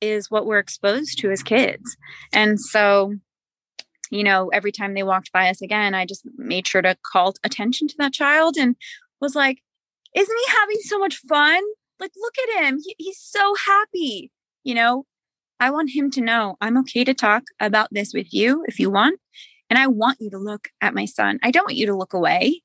is 0.00 0.30
what 0.30 0.46
we're 0.46 0.58
exposed 0.58 1.18
to 1.18 1.30
as 1.30 1.42
kids. 1.42 1.96
And 2.32 2.60
so, 2.60 3.14
you 4.10 4.22
know, 4.24 4.48
every 4.48 4.72
time 4.72 4.94
they 4.94 5.02
walked 5.02 5.32
by 5.32 5.48
us 5.48 5.60
again, 5.60 5.94
I 5.94 6.06
just 6.06 6.22
made 6.36 6.66
sure 6.66 6.82
to 6.82 6.96
call 7.04 7.34
attention 7.44 7.88
to 7.88 7.94
that 7.98 8.12
child 8.12 8.56
and 8.56 8.76
was 9.20 9.34
like, 9.34 9.58
isn't 10.14 10.38
he 10.46 10.52
having 10.52 10.78
so 10.80 10.98
much 10.98 11.16
fun? 11.28 11.62
Like, 12.00 12.12
look 12.16 12.34
at 12.38 12.64
him. 12.64 12.78
He, 12.84 12.94
he's 12.98 13.18
so 13.20 13.54
happy. 13.66 14.30
You 14.64 14.74
know, 14.74 15.06
I 15.60 15.70
want 15.70 15.90
him 15.90 16.10
to 16.12 16.20
know 16.20 16.56
I'm 16.60 16.78
okay 16.78 17.04
to 17.04 17.14
talk 17.14 17.44
about 17.60 17.88
this 17.90 18.12
with 18.14 18.32
you 18.32 18.64
if 18.68 18.78
you 18.78 18.90
want. 18.90 19.20
And 19.70 19.78
I 19.78 19.86
want 19.86 20.18
you 20.20 20.30
to 20.30 20.38
look 20.38 20.68
at 20.80 20.94
my 20.94 21.04
son. 21.04 21.38
I 21.42 21.50
don't 21.50 21.64
want 21.64 21.76
you 21.76 21.86
to 21.86 21.96
look 21.96 22.14
away. 22.14 22.62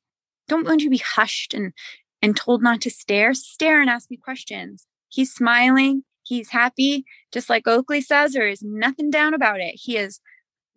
Don't 0.48 0.66
want 0.66 0.82
you 0.82 0.88
to 0.88 0.92
be 0.92 1.04
hushed 1.04 1.54
and 1.54 1.74
and 2.22 2.38
told 2.38 2.64
not 2.64 2.80
to 2.82 2.90
stare, 2.90 3.34
stare 3.34 3.82
and 3.82 3.90
ask 3.90 4.10
me 4.10 4.16
questions. 4.16 4.88
He's 5.10 5.34
smiling. 5.34 6.04
He's 6.24 6.50
happy. 6.50 7.04
Just 7.34 7.50
like 7.50 7.68
Oakley 7.68 8.00
says, 8.00 8.32
there 8.32 8.48
is 8.48 8.64
nothing 8.64 9.10
down 9.10 9.34
about 9.34 9.60
it. 9.60 9.76
He 9.76 9.98
is 9.98 10.22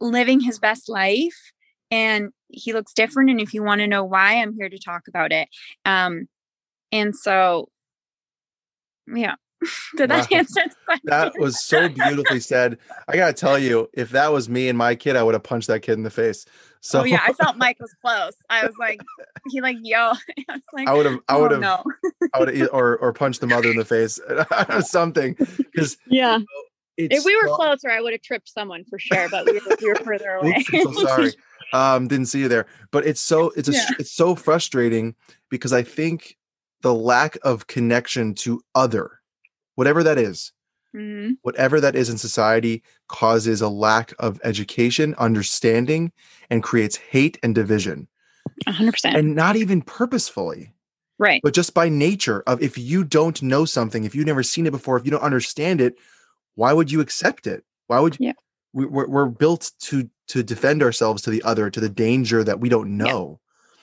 living 0.01 0.41
his 0.41 0.59
best 0.59 0.89
life 0.89 1.53
and 1.89 2.31
he 2.49 2.73
looks 2.73 2.93
different. 2.93 3.31
And 3.31 3.41
if 3.41 3.55
you 3.55 3.63
want 3.63 3.81
to 3.81 3.87
know 3.87 4.03
why, 4.03 4.35
I'm 4.35 4.57
here 4.57 4.69
to 4.69 4.79
talk 4.79 5.07
about 5.07 5.31
it. 5.31 5.49
Um, 5.85 6.27
and 6.91 7.15
so, 7.15 7.69
yeah. 9.07 9.37
Did 9.97 10.11
that 10.11 10.31
wow. 10.31 10.39
answer 10.39 10.63
That 11.05 11.35
was 11.39 11.65
so 11.65 11.89
beautifully 11.89 12.41
said. 12.41 12.79
I 13.09 13.17
gotta 13.17 13.33
tell 13.33 13.59
you, 13.59 13.89
if 13.95 14.11
that 14.11 14.33
was 14.33 14.49
me 14.49 14.69
and 14.69 14.77
my 14.77 14.95
kid, 14.95 15.17
I 15.17 15.23
would 15.23 15.35
have 15.35 15.43
punched 15.43 15.69
that 15.69 15.81
kid 15.81 15.95
in 15.95 16.03
the 16.03 16.11
face. 16.11 16.45
So 16.81 17.01
oh, 17.01 17.05
yeah, 17.05 17.21
I 17.27 17.33
felt 17.33 17.57
Mike 17.57 17.79
was 17.81 17.93
close. 18.01 18.35
I 18.49 18.65
was 18.65 18.75
like, 18.79 19.01
he 19.49 19.61
like 19.61 19.79
yo. 19.83 20.13
I, 20.49 20.61
like, 20.73 20.89
I 20.89 20.95
would 20.95 21.07
have, 21.07 21.19
I 21.29 21.37
would 21.39 21.51
have, 21.51 21.63
oh, 21.63 21.83
no. 21.85 22.29
I 22.33 22.39
would 22.39 22.55
have, 22.55 22.69
or 22.73 22.97
or 22.99 23.13
punched 23.13 23.41
the 23.41 23.47
mother 23.47 23.71
in 23.71 23.77
the 23.77 23.85
face, 23.85 24.21
something. 24.89 25.35
Because 25.57 25.97
yeah, 26.07 26.39
you 26.39 27.09
know, 27.09 27.17
if 27.17 27.25
we 27.25 27.37
were 27.37 27.49
closer, 27.55 27.91
I 27.91 28.01
would 28.01 28.13
have 28.13 28.23
tripped 28.23 28.49
someone 28.49 28.85
for 28.85 28.99
sure. 28.99 29.29
But 29.31 29.47
we 29.47 29.55
were, 29.55 29.77
we 29.81 29.89
were 29.89 29.97
further 29.97 30.31
away. 30.31 30.65
Oops, 30.75 30.97
so 30.99 31.07
sorry, 31.07 31.33
um, 31.73 32.09
didn't 32.09 32.27
see 32.27 32.41
you 32.41 32.49
there. 32.49 32.67
But 32.91 33.07
it's 33.07 33.21
so 33.21 33.51
it's 33.57 33.69
a 33.69 33.73
yeah. 33.73 33.87
it's 33.99 34.13
so 34.13 34.35
frustrating 34.35 35.15
because 35.51 35.73
I 35.73 35.83
think 35.83 36.37
the 36.83 36.95
lack 36.95 37.37
of 37.43 37.67
connection 37.67 38.35
to 38.35 38.63
other, 38.75 39.16
whatever 39.77 40.03
that 40.03 40.19
is, 40.19 40.53
Mm-hmm. 40.97 41.33
Whatever 41.43 41.81
that 41.81 41.95
is 41.95 42.09
in 42.09 42.17
society 42.17 42.83
causes 43.09 43.61
a 43.61 43.69
lack 43.69 44.15
of 44.19 44.41
education, 44.45 45.15
understanding, 45.19 46.11
and 46.49 46.63
creates 46.63 46.97
hate 46.97 47.39
and 47.43 47.55
division. 47.55 48.09
100%. 48.67 49.15
And 49.15 49.35
not 49.35 49.57
even 49.57 49.83
purposefully. 49.83 50.73
Right. 51.19 51.41
But 51.43 51.55
just 51.55 51.75
by 51.75 51.89
nature 51.89 52.43
of 52.47 52.63
if 52.63 52.79
you 52.79 53.05
don't 53.05 53.43
know 53.43 53.65
something, 53.65 54.05
if 54.05 54.15
you've 54.15 54.27
never 54.27 54.43
seen 54.43 54.67
it 54.67 54.71
before, 54.71 54.97
if 54.97 55.05
you 55.05 55.11
don't 55.11 55.23
understand 55.23 55.81
it, 55.81 55.97
why 56.55 56.73
would 56.73 56.91
you 56.91 57.01
accept 57.01 57.47
it? 57.47 57.65
Why 57.89 58.01
would 58.01 58.19
you? 58.19 58.29
Yeah. 58.29 58.33
We, 58.73 58.87
we're, 58.87 59.09
we're 59.09 59.27
built 59.27 59.73
to 59.81 60.09
to 60.29 60.43
defend 60.43 60.83
ourselves 60.83 61.23
to 61.23 61.31
the 61.31 61.43
other, 61.43 61.71
to 61.71 61.81
the 61.81 61.89
danger 61.89 62.43
that 62.45 62.61
we 62.61 62.69
don't 62.69 62.97
know. 62.97 63.41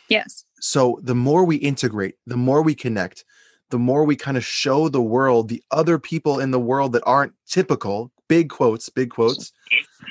Yeah. 0.09 0.19
Yes. 0.19 0.45
So 0.59 0.99
the 1.01 1.15
more 1.15 1.43
we 1.43 1.55
integrate, 1.55 2.15
the 2.27 2.37
more 2.37 2.61
we 2.61 2.75
connect, 2.75 3.25
the 3.73 3.79
more 3.79 4.03
we 4.03 4.15
kind 4.15 4.37
of 4.37 4.45
show 4.45 4.87
the 4.87 5.01
world 5.01 5.49
the 5.49 5.63
other 5.71 5.97
people 5.97 6.39
in 6.39 6.51
the 6.51 6.59
world 6.59 6.93
that 6.93 7.01
aren't 7.07 7.33
typical, 7.47 8.11
big 8.29 8.51
quotes, 8.51 8.87
big 8.87 9.09
quotes. 9.09 9.51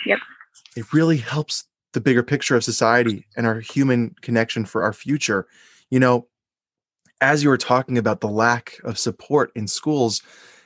Yep. 0.04 0.18
It 0.74 0.92
really 0.92 1.18
helps 1.18 1.62
the 1.92 2.00
bigger 2.00 2.24
picture 2.24 2.56
of 2.56 2.64
society 2.64 3.24
and 3.36 3.46
our 3.46 3.60
human 3.60 4.16
connection 4.20 4.64
for 4.64 4.82
our 4.82 4.92
future. 4.92 5.46
You 5.90 6.00
know, 6.00 6.26
as 7.20 7.44
you 7.44 7.50
were 7.50 7.56
talking 7.56 7.98
about 7.98 8.20
the 8.20 8.28
lack 8.28 8.80
of 8.82 8.98
support 8.98 9.52
in 9.54 9.68
schools, 9.68 10.22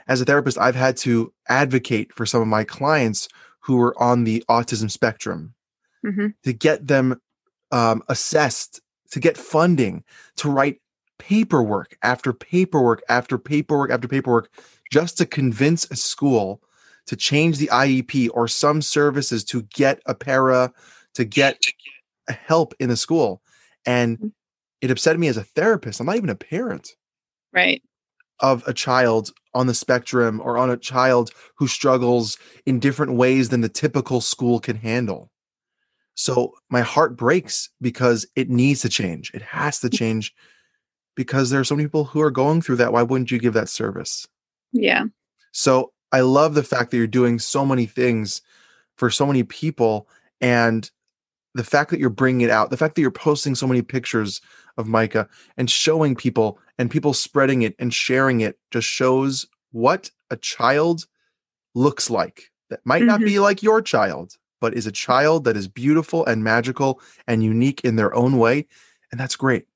as 0.09 0.23
a 0.23 0.25
therapist, 0.25 0.57
I've 0.57 0.75
had 0.75 0.97
to 0.99 1.35
advocate 1.51 2.15
for 2.15 2.25
some 2.25 2.41
of 2.41 2.49
my 2.49 2.65
clients 2.65 3.29
who 3.61 3.79
are 3.83 4.01
on 4.03 4.25
the 4.25 4.43
autism 4.49 4.91
spectrum 4.91 5.53
mm-hmm. 6.03 6.29
to 6.45 6.53
get 6.55 6.87
them 6.87 7.21
um, 7.73 8.03
assessed, 8.09 8.81
to 9.11 9.21
get 9.21 9.37
funding, 9.37 10.03
to 10.37 10.49
write 10.49 10.81
paperwork 11.19 11.97
after 12.03 12.33
paperwork 12.33 13.03
after 13.09 13.39
paperwork 13.39 13.91
after 13.91 14.09
paperwork 14.09 14.51
just 14.91 15.19
to 15.19 15.27
convince 15.27 15.91
a 15.91 15.97
school 15.97 16.63
to 17.07 17.17
change 17.17 17.59
the 17.59 17.69
IEP 17.69 18.29
or 18.35 18.49
some 18.49 18.83
services 18.83 19.45
to 19.45 19.63
get 19.63 20.01
a 20.07 20.15
para, 20.15 20.73
to 21.15 21.25
get 21.25 21.59
help 22.29 22.75
in 22.81 22.89
the 22.89 22.97
school. 22.97 23.41
And 23.85 24.19
mm. 24.19 24.33
it 24.81 24.91
upset 24.91 25.19
me 25.19 25.29
as 25.29 25.37
a 25.37 25.45
therapist. 25.45 26.01
I'm 26.01 26.07
not 26.07 26.17
even 26.17 26.31
a 26.31 26.35
parent. 26.35 26.91
Right. 27.53 27.83
Of 28.41 28.67
a 28.67 28.75
child 28.75 29.31
on 29.55 29.67
the 29.67 29.75
spectrum 29.75 30.41
or 30.45 30.59
on 30.59 30.69
a 30.69 30.77
child 30.77 31.31
who 31.57 31.69
struggles 31.69 32.37
in 32.67 32.81
different 32.81 33.15
ways 33.15 33.49
than 33.49 33.63
the 33.63 33.69
typical 33.69 34.21
school 34.21 34.61
can 34.61 34.77
handle. 34.77 35.31
So 36.15 36.55
my 36.71 36.81
heart 36.81 37.17
breaks 37.17 37.71
because 37.81 38.27
it 38.37 38.51
needs 38.51 38.83
to 38.83 38.89
change. 38.89 39.31
It 39.33 39.43
has 39.43 39.81
to 39.81 39.91
change 39.91 40.35
because 41.17 41.51
there 41.51 41.61
are 41.61 41.65
so 41.65 41.75
many 41.75 41.89
people 41.89 42.05
who 42.05 42.21
are 42.21 42.31
going 42.31 42.63
through 42.63 42.77
that. 42.77 42.93
Why 42.93 43.03
wouldn't 43.03 43.31
you 43.31 43.39
give 43.39 43.55
that 43.55 43.69
service? 43.69 44.29
Yeah. 44.73 45.05
So 45.53 45.93
I 46.13 46.21
love 46.21 46.55
the 46.55 46.63
fact 46.63 46.91
that 46.91 46.99
you're 46.99 47.07
doing 47.07 47.39
so 47.39 47.65
many 47.65 47.87
things 47.87 48.43
for 48.97 49.11
so 49.11 49.27
many 49.27 49.43
people 49.43 50.09
and 50.41 50.89
the 51.55 51.65
fact 51.65 51.91
that 51.91 51.99
you're 51.99 52.11
bringing 52.11 52.43
it 52.43 52.51
out, 52.51 52.71
the 52.71 52.77
fact 52.77 52.95
that 52.95 53.01
you're 53.01 53.11
posting 53.11 53.55
so 53.55 53.67
many 53.67 53.81
pictures 53.81 54.43
of 54.77 54.87
Micah 54.87 55.27
and 55.57 55.71
showing 55.71 56.15
people 56.15 56.59
and 56.79 56.91
people 56.91 57.15
spreading 57.15 57.63
it 57.63 57.75
and 57.79 57.93
sharing 57.93 58.43
it 58.43 58.59
just 58.71 58.87
shows 58.87 59.47
what 59.73 60.11
a 60.31 60.37
child 60.37 61.07
looks 61.75 62.11
like. 62.11 62.51
That 62.69 62.81
might 62.85 62.99
mm-hmm. 62.99 63.07
not 63.07 63.21
be 63.21 63.39
like 63.39 63.63
your 63.63 63.81
child, 63.81 64.37
but 64.61 64.75
is 64.75 64.87
a 64.87 64.93
child 64.93 65.45
that 65.45 65.57
is 65.57 65.69
beautiful 65.69 66.27
and 66.27 66.45
magical 66.45 67.01
and 67.27 67.43
unique 67.43 67.81
in 67.83 67.97
their 67.97 68.15
own 68.15 68.39
way. 68.39 68.67
And 69.11 69.19
that's 69.19 69.37
great. 69.37 69.67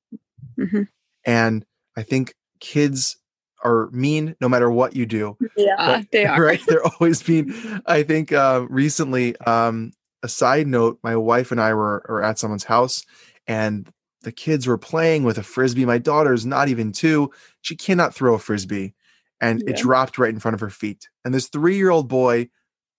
Mm-hmm. 0.59 0.83
And 1.25 1.65
I 1.97 2.03
think 2.03 2.35
kids 2.61 3.17
are 3.63 3.91
mean 3.91 4.37
no 4.41 4.49
matter 4.49 4.71
what 4.71 4.97
you 4.97 5.07
do. 5.07 5.37
Yeah, 5.57 5.77
but, 5.77 6.11
they 6.13 6.25
are. 6.27 6.41
Right. 6.43 6.61
They're 6.69 6.85
always 6.85 7.27
mean. 7.29 7.55
I 7.87 8.03
think 8.03 8.33
uh, 8.33 8.67
recently, 8.69 9.37
um, 9.39 9.93
a 10.23 10.29
side 10.29 10.67
note, 10.67 10.99
my 11.03 11.17
wife 11.17 11.51
and 11.51 11.61
I 11.61 11.75
were, 11.75 12.05
were 12.09 12.23
at 12.23 12.39
someone's 12.39 12.65
house 12.65 13.05
and 13.47 13.91
the 14.23 14.33
kids 14.33 14.67
were 14.67 14.79
playing 14.79 15.25
with 15.25 15.39
a 15.39 15.43
frisbee. 15.43 15.85
My 15.85 15.99
daughter's 15.99 16.45
not 16.45 16.69
even 16.69 16.93
two. 16.93 17.31
She 17.63 17.75
cannot 17.75 18.15
throw 18.15 18.35
a 18.35 18.39
frisbee. 18.39 18.95
And 19.41 19.63
yeah. 19.65 19.71
it 19.71 19.77
dropped 19.79 20.19
right 20.19 20.33
in 20.33 20.41
front 20.41 20.55
of 20.55 20.61
her 20.61 20.69
feet. 20.69 21.09
And 21.25 21.33
this 21.33 21.49
three 21.49 21.77
year 21.77 21.91
old 21.91 22.09
boy, 22.09 22.51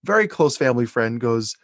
very 0.04 0.28
close 0.28 0.58
family 0.58 0.88
friend, 0.88 1.22
goes, 1.22 1.56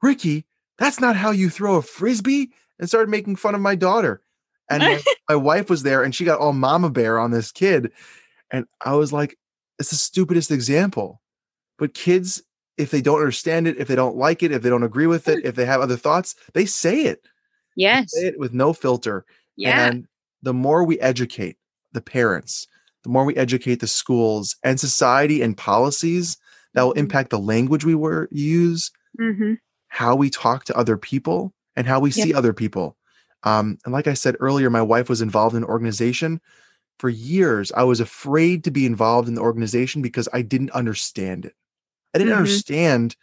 Ricky, 0.00 0.46
that's 0.78 1.00
not 1.00 1.16
how 1.16 1.30
you 1.30 1.50
throw 1.50 1.76
a 1.76 1.82
frisbee. 1.82 2.52
And 2.78 2.88
started 2.88 3.10
making 3.10 3.36
fun 3.36 3.54
of 3.54 3.60
my 3.60 3.76
daughter. 3.76 4.22
And 4.70 4.82
my, 4.82 5.02
my 5.28 5.36
wife 5.36 5.70
was 5.70 5.82
there 5.82 6.02
and 6.02 6.14
she 6.14 6.24
got 6.24 6.38
all 6.38 6.52
mama 6.52 6.90
bear 6.90 7.18
on 7.18 7.30
this 7.30 7.52
kid. 7.52 7.92
And 8.50 8.66
I 8.84 8.94
was 8.94 9.12
like, 9.12 9.38
it's 9.78 9.90
the 9.90 9.96
stupidest 9.96 10.50
example. 10.50 11.20
But 11.78 11.94
kids, 11.94 12.42
if 12.76 12.90
they 12.90 13.00
don't 13.00 13.18
understand 13.18 13.66
it, 13.66 13.78
if 13.78 13.88
they 13.88 13.96
don't 13.96 14.16
like 14.16 14.42
it, 14.42 14.52
if 14.52 14.62
they 14.62 14.70
don't 14.70 14.82
agree 14.82 15.06
with 15.06 15.28
it, 15.28 15.44
if 15.44 15.54
they 15.54 15.64
have 15.64 15.80
other 15.80 15.96
thoughts, 15.96 16.34
they 16.54 16.66
say 16.66 17.02
it. 17.02 17.26
Yes. 17.76 18.12
Say 18.12 18.26
it 18.26 18.38
with 18.38 18.52
no 18.52 18.72
filter. 18.72 19.24
Yeah. 19.56 19.86
And 19.86 20.06
the 20.42 20.54
more 20.54 20.84
we 20.84 21.00
educate 21.00 21.56
the 21.92 22.00
parents, 22.00 22.66
the 23.02 23.10
more 23.10 23.24
we 23.24 23.36
educate 23.36 23.76
the 23.76 23.86
schools 23.86 24.56
and 24.62 24.78
society 24.78 25.42
and 25.42 25.56
policies 25.56 26.36
that 26.74 26.82
will 26.82 26.90
mm-hmm. 26.90 27.00
impact 27.00 27.30
the 27.30 27.38
language 27.38 27.84
we 27.84 27.94
were 27.94 28.28
use, 28.30 28.90
mm-hmm. 29.20 29.54
how 29.88 30.14
we 30.14 30.30
talk 30.30 30.64
to 30.64 30.76
other 30.76 30.96
people, 30.96 31.52
and 31.76 31.86
how 31.86 32.00
we 32.00 32.10
yep. 32.10 32.26
see 32.26 32.34
other 32.34 32.52
people. 32.52 32.96
Um, 33.44 33.78
and 33.84 33.92
like 33.92 34.06
I 34.06 34.14
said 34.14 34.36
earlier, 34.40 34.70
my 34.70 34.82
wife 34.82 35.08
was 35.08 35.22
involved 35.22 35.56
in 35.56 35.62
an 35.62 35.68
organization. 35.68 36.40
For 36.98 37.08
years, 37.08 37.72
I 37.72 37.82
was 37.84 38.00
afraid 38.00 38.64
to 38.64 38.70
be 38.70 38.86
involved 38.86 39.28
in 39.28 39.34
the 39.34 39.40
organization 39.40 40.02
because 40.02 40.28
I 40.32 40.42
didn't 40.42 40.70
understand 40.70 41.44
it. 41.44 41.54
I 42.14 42.18
didn't 42.18 42.32
mm-hmm. 42.32 42.38
understand 42.38 43.16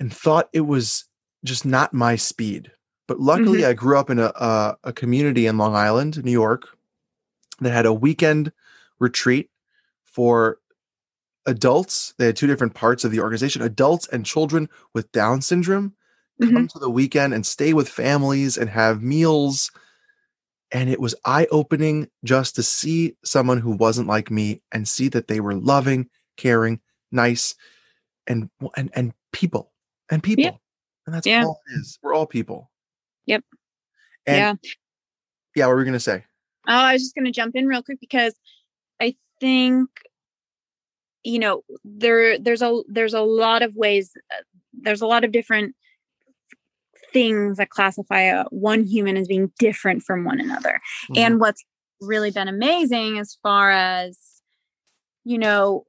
and 0.00 0.12
thought 0.12 0.48
it 0.52 0.62
was 0.62 1.04
just 1.44 1.64
not 1.64 1.92
my 1.92 2.16
speed. 2.16 2.72
But 3.06 3.20
luckily, 3.20 3.60
mm-hmm. 3.60 3.70
I 3.70 3.74
grew 3.74 3.98
up 3.98 4.10
in 4.10 4.18
a, 4.18 4.32
a, 4.34 4.76
a 4.84 4.92
community 4.92 5.46
in 5.46 5.58
Long 5.58 5.74
Island, 5.74 6.24
New 6.24 6.32
York, 6.32 6.66
that 7.60 7.72
had 7.72 7.86
a 7.86 7.92
weekend 7.92 8.52
retreat 8.98 9.50
for 10.02 10.58
adults. 11.46 12.14
They 12.18 12.26
had 12.26 12.36
two 12.36 12.46
different 12.46 12.74
parts 12.74 13.04
of 13.04 13.10
the 13.10 13.20
organization: 13.20 13.62
adults 13.62 14.08
and 14.08 14.24
children 14.24 14.68
with 14.94 15.12
Down 15.12 15.42
syndrome 15.42 15.94
mm-hmm. 16.40 16.54
come 16.54 16.68
to 16.68 16.78
the 16.78 16.90
weekend 16.90 17.34
and 17.34 17.46
stay 17.46 17.72
with 17.72 17.88
families 17.88 18.56
and 18.56 18.70
have 18.70 19.02
meals. 19.02 19.70
And 20.70 20.88
it 20.88 21.00
was 21.00 21.14
eye 21.24 21.46
opening 21.50 22.08
just 22.24 22.54
to 22.56 22.62
see 22.62 23.16
someone 23.24 23.58
who 23.58 23.72
wasn't 23.72 24.08
like 24.08 24.30
me 24.30 24.62
and 24.72 24.88
see 24.88 25.08
that 25.08 25.28
they 25.28 25.40
were 25.40 25.54
loving, 25.54 26.08
caring, 26.36 26.80
nice, 27.10 27.54
and 28.26 28.48
and 28.76 28.90
and 28.94 29.12
people 29.32 29.72
and 30.10 30.22
people. 30.22 30.44
Yeah. 30.44 30.50
And 31.06 31.14
that's 31.14 31.26
yeah. 31.26 31.44
all 31.44 31.60
it 31.66 31.80
is. 31.80 31.98
We're 32.02 32.14
all 32.14 32.26
people. 32.26 32.70
Yep. 33.26 33.44
And 34.26 34.36
yeah. 34.36 34.70
Yeah, 35.54 35.66
what 35.66 35.72
were 35.72 35.78
we 35.78 35.84
gonna 35.84 36.00
say? 36.00 36.24
Oh, 36.68 36.72
I 36.72 36.94
was 36.94 37.02
just 37.02 37.14
gonna 37.14 37.32
jump 37.32 37.54
in 37.56 37.66
real 37.66 37.82
quick 37.82 38.00
because 38.00 38.34
I 39.00 39.16
think 39.40 39.90
you 41.24 41.38
know 41.38 41.62
there 41.84 42.38
there's 42.38 42.62
a 42.62 42.82
there's 42.88 43.14
a 43.14 43.20
lot 43.20 43.62
of 43.62 43.76
ways 43.76 44.12
uh, 44.30 44.42
there's 44.72 45.02
a 45.02 45.06
lot 45.06 45.24
of 45.24 45.32
different 45.32 45.74
things 47.12 47.58
that 47.58 47.70
classify 47.70 48.22
a, 48.22 48.44
one 48.50 48.84
human 48.84 49.16
as 49.16 49.28
being 49.28 49.52
different 49.58 50.02
from 50.02 50.24
one 50.24 50.40
another. 50.40 50.80
Mm-hmm. 51.10 51.18
And 51.18 51.40
what's 51.40 51.64
really 52.00 52.30
been 52.30 52.48
amazing 52.48 53.18
as 53.18 53.38
far 53.42 53.70
as 53.70 54.18
you 55.24 55.38
know 55.38 55.84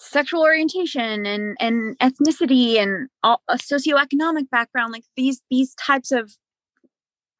sexual 0.00 0.42
orientation 0.42 1.26
and 1.26 1.56
and 1.60 1.98
ethnicity 1.98 2.76
and 2.76 3.08
all, 3.22 3.42
a 3.48 3.56
socioeconomic 3.56 4.48
background 4.50 4.92
like 4.92 5.04
these 5.16 5.42
these 5.50 5.74
types 5.74 6.10
of 6.10 6.32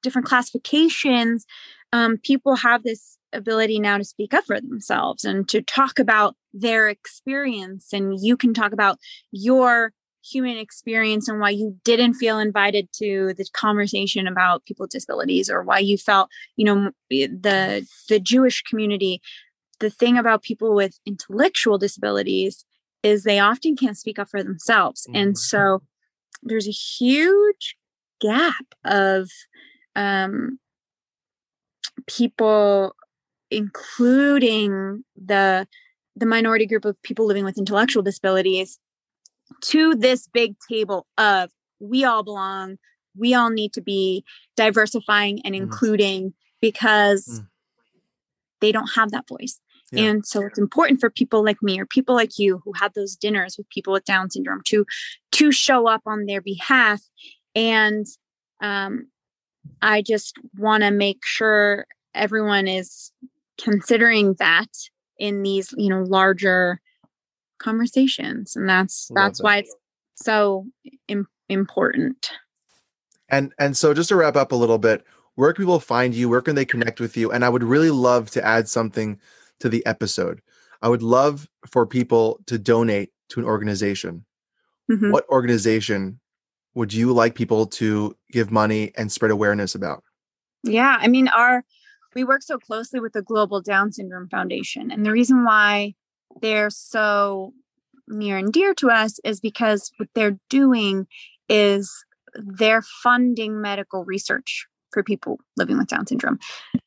different 0.02 0.26
classifications 0.26 1.46
um, 1.92 2.18
people 2.18 2.56
have 2.56 2.82
this 2.82 3.18
ability 3.32 3.78
now 3.80 3.96
to 3.96 4.04
speak 4.04 4.34
up 4.34 4.44
for 4.44 4.60
themselves 4.60 5.24
and 5.24 5.48
to 5.48 5.62
talk 5.62 5.98
about 5.98 6.34
their 6.52 6.88
experience 6.88 7.92
and 7.92 8.18
you 8.20 8.36
can 8.36 8.52
talk 8.52 8.72
about 8.72 8.98
your 9.30 9.92
human 10.22 10.56
experience 10.56 11.28
and 11.28 11.40
why 11.40 11.50
you 11.50 11.76
didn't 11.84 12.14
feel 12.14 12.38
invited 12.38 12.88
to 12.92 13.32
the 13.36 13.46
conversation 13.52 14.26
about 14.26 14.64
people 14.64 14.84
with 14.84 14.90
disabilities 14.90 15.48
or 15.48 15.62
why 15.62 15.78
you 15.78 15.96
felt 15.96 16.28
you 16.56 16.64
know 16.64 16.90
the 17.08 17.86
the 18.08 18.20
jewish 18.20 18.62
community 18.62 19.20
the 19.80 19.90
thing 19.90 20.16
about 20.16 20.42
people 20.42 20.74
with 20.74 20.98
intellectual 21.06 21.78
disabilities 21.78 22.64
is 23.02 23.24
they 23.24 23.38
often 23.38 23.76
can't 23.76 23.96
speak 23.96 24.18
up 24.18 24.28
for 24.28 24.42
themselves. 24.42 25.06
Mm-hmm. 25.06 25.16
And 25.16 25.38
so 25.38 25.82
there's 26.42 26.68
a 26.68 26.72
huge 26.72 27.76
gap 28.20 28.66
of 28.84 29.28
um, 29.96 30.58
people, 32.06 32.94
including 33.50 35.04
the 35.16 35.66
the 36.16 36.26
minority 36.26 36.66
group 36.66 36.84
of 36.84 37.00
people 37.02 37.24
living 37.24 37.44
with 37.44 37.56
intellectual 37.56 38.02
disabilities, 38.02 38.78
to 39.62 39.94
this 39.94 40.28
big 40.28 40.56
table 40.68 41.06
of 41.18 41.50
we 41.80 42.04
all 42.04 42.22
belong, 42.22 42.78
we 43.16 43.34
all 43.34 43.50
need 43.50 43.72
to 43.74 43.80
be 43.80 44.24
diversifying 44.56 45.40
and 45.44 45.54
mm-hmm. 45.54 45.64
including 45.64 46.30
mm. 46.30 46.34
because 46.60 47.26
mm. 47.26 47.46
they 48.60 48.72
don't 48.72 48.90
have 48.94 49.10
that 49.10 49.28
voice. 49.28 49.60
Yeah. 49.92 50.04
And 50.04 50.26
so 50.26 50.46
it's 50.46 50.58
important 50.58 51.00
for 51.00 51.10
people 51.10 51.44
like 51.44 51.62
me 51.62 51.80
or 51.80 51.86
people 51.86 52.14
like 52.14 52.38
you 52.38 52.62
who 52.64 52.72
have 52.74 52.94
those 52.94 53.16
dinners 53.16 53.56
with 53.58 53.68
people 53.70 53.92
with 53.92 54.04
Down 54.04 54.30
syndrome 54.30 54.62
to 54.66 54.86
to 55.32 55.50
show 55.50 55.88
up 55.88 56.02
on 56.06 56.26
their 56.26 56.40
behalf. 56.40 57.00
And 57.56 58.06
um, 58.60 59.08
I 59.82 60.02
just 60.02 60.36
want 60.56 60.84
to 60.84 60.92
make 60.92 61.24
sure 61.24 61.86
everyone 62.14 62.68
is 62.68 63.12
considering 63.60 64.34
that 64.38 64.68
in 65.18 65.42
these, 65.42 65.74
you 65.76 65.88
know, 65.88 66.02
larger 66.02 66.80
conversations, 67.60 68.56
and 68.56 68.68
that's 68.68 69.10
that's 69.14 69.38
that. 69.38 69.44
why 69.44 69.56
it's 69.58 69.74
so 70.16 70.66
Im- 71.08 71.28
important. 71.48 72.30
And 73.28 73.52
and 73.58 73.76
so 73.76 73.94
just 73.94 74.08
to 74.08 74.16
wrap 74.16 74.36
up 74.36 74.52
a 74.52 74.56
little 74.56 74.78
bit, 74.78 75.04
where 75.36 75.52
can 75.52 75.64
people 75.64 75.80
find 75.80 76.14
you? 76.14 76.28
Where 76.28 76.40
can 76.40 76.56
they 76.56 76.64
connect 76.64 77.00
with 77.00 77.16
you? 77.16 77.30
And 77.30 77.44
I 77.44 77.48
would 77.48 77.62
really 77.62 77.90
love 77.90 78.30
to 78.32 78.44
add 78.44 78.68
something 78.68 79.18
to 79.60 79.68
the 79.68 79.84
episode. 79.86 80.40
I 80.82 80.88
would 80.88 81.02
love 81.02 81.48
for 81.66 81.86
people 81.86 82.40
to 82.46 82.58
donate 82.58 83.12
to 83.30 83.40
an 83.40 83.46
organization. 83.46 84.24
Mm-hmm. 84.90 85.12
What 85.12 85.28
organization 85.28 86.18
would 86.74 86.92
you 86.92 87.12
like 87.12 87.34
people 87.34 87.66
to 87.66 88.16
give 88.32 88.50
money 88.50 88.92
and 88.96 89.12
spread 89.12 89.30
awareness 89.30 89.74
about? 89.74 90.02
Yeah, 90.64 90.98
I 91.00 91.08
mean, 91.08 91.28
our 91.28 91.64
we 92.14 92.24
work 92.24 92.42
so 92.42 92.58
closely 92.58 92.98
with 92.98 93.12
the 93.12 93.22
Global 93.22 93.60
Down 93.60 93.92
Syndrome 93.92 94.28
Foundation, 94.28 94.90
and 94.90 95.06
the 95.06 95.12
reason 95.12 95.44
why 95.44 95.94
they're 96.40 96.70
so 96.70 97.52
near 98.08 98.36
and 98.36 98.52
dear 98.52 98.74
to 98.74 98.88
us 98.88 99.20
is 99.24 99.40
because 99.40 99.92
what 99.96 100.08
they're 100.14 100.38
doing 100.48 101.06
is 101.48 102.04
they're 102.34 102.82
funding 103.02 103.60
medical 103.60 104.04
research 104.04 104.66
for 104.92 105.02
people 105.02 105.38
living 105.56 105.78
with 105.78 105.88
Down 105.88 106.06
syndrome. 106.06 106.38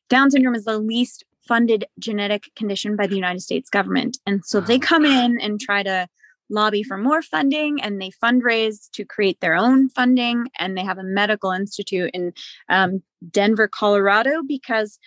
Down 0.08 0.30
syndrome 0.30 0.54
is 0.54 0.64
the 0.64 0.78
least 0.78 1.24
funded 1.46 1.84
genetic 1.98 2.50
condition 2.56 2.96
by 2.96 3.06
the 3.06 3.14
United 3.14 3.40
States 3.40 3.68
government. 3.68 4.18
And 4.26 4.44
so 4.44 4.60
they 4.60 4.78
come 4.78 5.04
in 5.04 5.40
and 5.40 5.60
try 5.60 5.82
to 5.82 6.06
lobby 6.50 6.82
for 6.82 6.98
more 6.98 7.22
funding 7.22 7.80
and 7.82 8.00
they 8.00 8.10
fundraise 8.22 8.90
to 8.92 9.04
create 9.04 9.40
their 9.40 9.54
own 9.54 9.88
funding. 9.88 10.48
And 10.58 10.76
they 10.76 10.84
have 10.84 10.98
a 10.98 11.04
medical 11.04 11.50
institute 11.50 12.10
in 12.12 12.32
um, 12.68 13.02
Denver, 13.30 13.68
Colorado, 13.68 14.42
because 14.46 14.98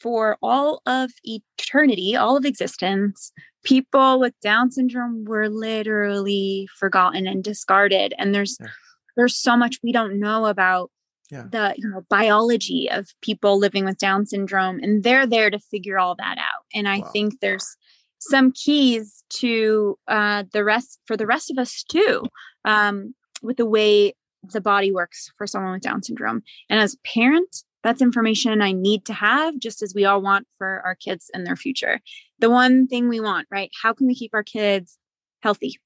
for 0.00 0.36
all 0.42 0.82
of 0.86 1.10
eternity, 1.24 2.16
all 2.16 2.36
of 2.36 2.44
existence, 2.44 3.32
people 3.64 4.18
with 4.18 4.34
Down 4.40 4.70
syndrome 4.70 5.24
were 5.24 5.48
literally 5.48 6.68
forgotten 6.78 7.26
and 7.26 7.44
discarded. 7.44 8.14
And 8.18 8.34
there's 8.34 8.56
yeah. 8.60 8.68
there's 9.16 9.36
so 9.36 9.56
much 9.56 9.78
we 9.82 9.92
don't 9.92 10.18
know 10.18 10.46
about 10.46 10.90
yeah. 11.30 11.44
the 11.50 11.74
you 11.76 11.88
know 11.88 12.04
biology 12.08 12.88
of 12.90 13.08
people 13.22 13.58
living 13.58 13.84
with 13.84 13.98
down 13.98 14.26
syndrome 14.26 14.80
and 14.82 15.04
they're 15.04 15.28
there 15.28 15.48
to 15.48 15.60
figure 15.60 15.96
all 15.96 16.16
that 16.16 16.38
out 16.38 16.64
and 16.74 16.88
i 16.88 16.98
wow. 16.98 17.06
think 17.12 17.38
there's 17.38 17.76
some 18.20 18.52
keys 18.52 19.24
to 19.30 19.98
uh, 20.06 20.44
the 20.52 20.62
rest 20.62 21.00
for 21.06 21.16
the 21.16 21.26
rest 21.26 21.50
of 21.50 21.58
us 21.58 21.82
too, 21.82 22.22
um, 22.64 23.14
with 23.42 23.56
the 23.56 23.66
way 23.66 24.14
the 24.52 24.60
body 24.60 24.92
works 24.92 25.30
for 25.36 25.46
someone 25.46 25.72
with 25.72 25.82
Down 25.82 26.02
syndrome. 26.02 26.42
And 26.68 26.80
as 26.80 26.94
a 26.94 27.08
parent, 27.08 27.64
that's 27.82 28.02
information 28.02 28.60
I 28.60 28.72
need 28.72 29.04
to 29.06 29.12
have, 29.12 29.58
just 29.58 29.82
as 29.82 29.94
we 29.94 30.04
all 30.04 30.20
want 30.20 30.46
for 30.58 30.82
our 30.84 30.94
kids 30.94 31.30
and 31.32 31.46
their 31.46 31.56
future. 31.56 32.00
The 32.38 32.50
one 32.50 32.86
thing 32.86 33.08
we 33.08 33.20
want, 33.20 33.48
right? 33.50 33.70
How 33.82 33.92
can 33.92 34.06
we 34.06 34.14
keep 34.14 34.34
our 34.34 34.42
kids 34.42 34.98
healthy? 35.42 35.78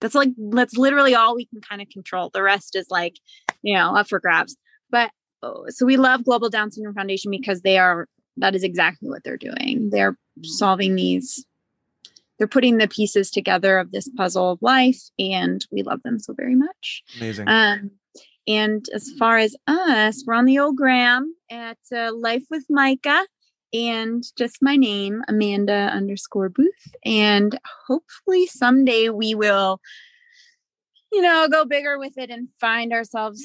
That's 0.00 0.14
like, 0.14 0.30
that's 0.50 0.76
literally 0.76 1.14
all 1.14 1.34
we 1.34 1.46
can 1.46 1.60
kind 1.60 1.80
of 1.80 1.88
control. 1.88 2.30
The 2.32 2.42
rest 2.42 2.76
is 2.76 2.86
like, 2.90 3.14
you 3.62 3.74
know, 3.74 3.96
up 3.96 4.08
for 4.08 4.20
grabs. 4.20 4.56
But 4.90 5.10
oh, 5.42 5.66
so 5.68 5.86
we 5.86 5.96
love 5.96 6.24
Global 6.24 6.50
Down 6.50 6.70
Syndrome 6.70 6.94
Foundation 6.94 7.30
because 7.30 7.62
they 7.62 7.78
are, 7.78 8.08
that 8.36 8.54
is 8.54 8.62
exactly 8.62 9.08
what 9.08 9.24
they're 9.24 9.38
doing. 9.38 9.88
They're 9.90 10.18
solving 10.42 10.96
these, 10.96 11.46
they're 12.38 12.46
putting 12.46 12.76
the 12.76 12.88
pieces 12.88 13.30
together 13.30 13.78
of 13.78 13.92
this 13.92 14.10
puzzle 14.10 14.50
of 14.50 14.58
life, 14.60 15.00
and 15.18 15.64
we 15.72 15.82
love 15.82 16.02
them 16.02 16.18
so 16.18 16.34
very 16.34 16.54
much. 16.54 17.02
Amazing. 17.16 17.48
Um, 17.48 17.92
and 18.46 18.86
as 18.94 19.10
far 19.18 19.38
as 19.38 19.56
us, 19.66 20.24
we're 20.26 20.34
on 20.34 20.44
the 20.44 20.58
old 20.58 20.76
gram 20.76 21.34
at 21.50 21.78
uh, 21.94 22.12
Life 22.14 22.44
with 22.50 22.64
Micah 22.68 23.26
and 23.72 24.24
just 24.38 24.62
my 24.62 24.76
name, 24.76 25.22
Amanda 25.28 25.90
underscore 25.92 26.48
Booth. 26.48 26.94
And 27.04 27.58
hopefully 27.86 28.46
someday 28.46 29.08
we 29.08 29.34
will, 29.34 29.80
you 31.12 31.20
know, 31.20 31.48
go 31.48 31.64
bigger 31.64 31.98
with 31.98 32.16
it 32.16 32.30
and 32.30 32.48
find 32.60 32.92
ourselves 32.92 33.42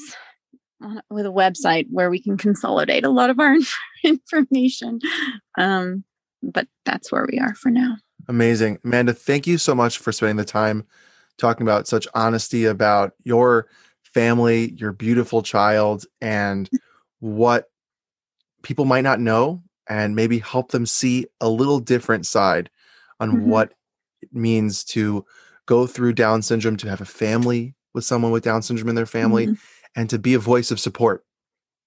with 1.10 1.26
a 1.26 1.30
website 1.30 1.86
where 1.90 2.10
we 2.10 2.20
can 2.20 2.36
consolidate 2.36 3.04
a 3.04 3.10
lot 3.10 3.30
of 3.30 3.38
our 3.40 3.56
information. 4.04 5.00
Um, 5.58 6.04
but 6.42 6.66
that's 6.84 7.12
where 7.12 7.26
we 7.30 7.38
are 7.38 7.54
for 7.54 7.70
now. 7.70 7.96
Amazing. 8.28 8.78
Amanda, 8.84 9.12
thank 9.12 9.46
you 9.46 9.58
so 9.58 9.74
much 9.74 9.98
for 9.98 10.12
spending 10.12 10.36
the 10.36 10.44
time 10.44 10.86
talking 11.38 11.62
about 11.66 11.88
such 11.88 12.06
honesty 12.14 12.64
about 12.64 13.12
your 13.24 13.66
family, 14.14 14.72
your 14.72 14.92
beautiful 14.92 15.42
child, 15.42 16.04
and 16.20 16.68
what 17.20 17.70
people 18.62 18.84
might 18.84 19.02
not 19.02 19.20
know, 19.20 19.62
and 19.88 20.14
maybe 20.16 20.38
help 20.38 20.70
them 20.70 20.86
see 20.86 21.26
a 21.40 21.48
little 21.48 21.80
different 21.80 22.26
side 22.26 22.70
on 23.20 23.32
mm-hmm. 23.32 23.48
what 23.48 23.74
it 24.20 24.32
means 24.32 24.84
to 24.84 25.24
go 25.66 25.86
through 25.86 26.12
Down 26.12 26.42
syndrome, 26.42 26.76
to 26.78 26.88
have 26.88 27.00
a 27.00 27.06
family 27.06 27.74
with 27.94 28.04
someone 28.04 28.32
with 28.32 28.44
Down 28.44 28.62
syndrome 28.62 28.88
in 28.88 28.94
their 28.94 29.06
family, 29.06 29.46
mm-hmm. 29.46 29.54
and 29.96 30.08
to 30.10 30.18
be 30.18 30.34
a 30.34 30.38
voice 30.38 30.70
of 30.70 30.80
support 30.80 31.24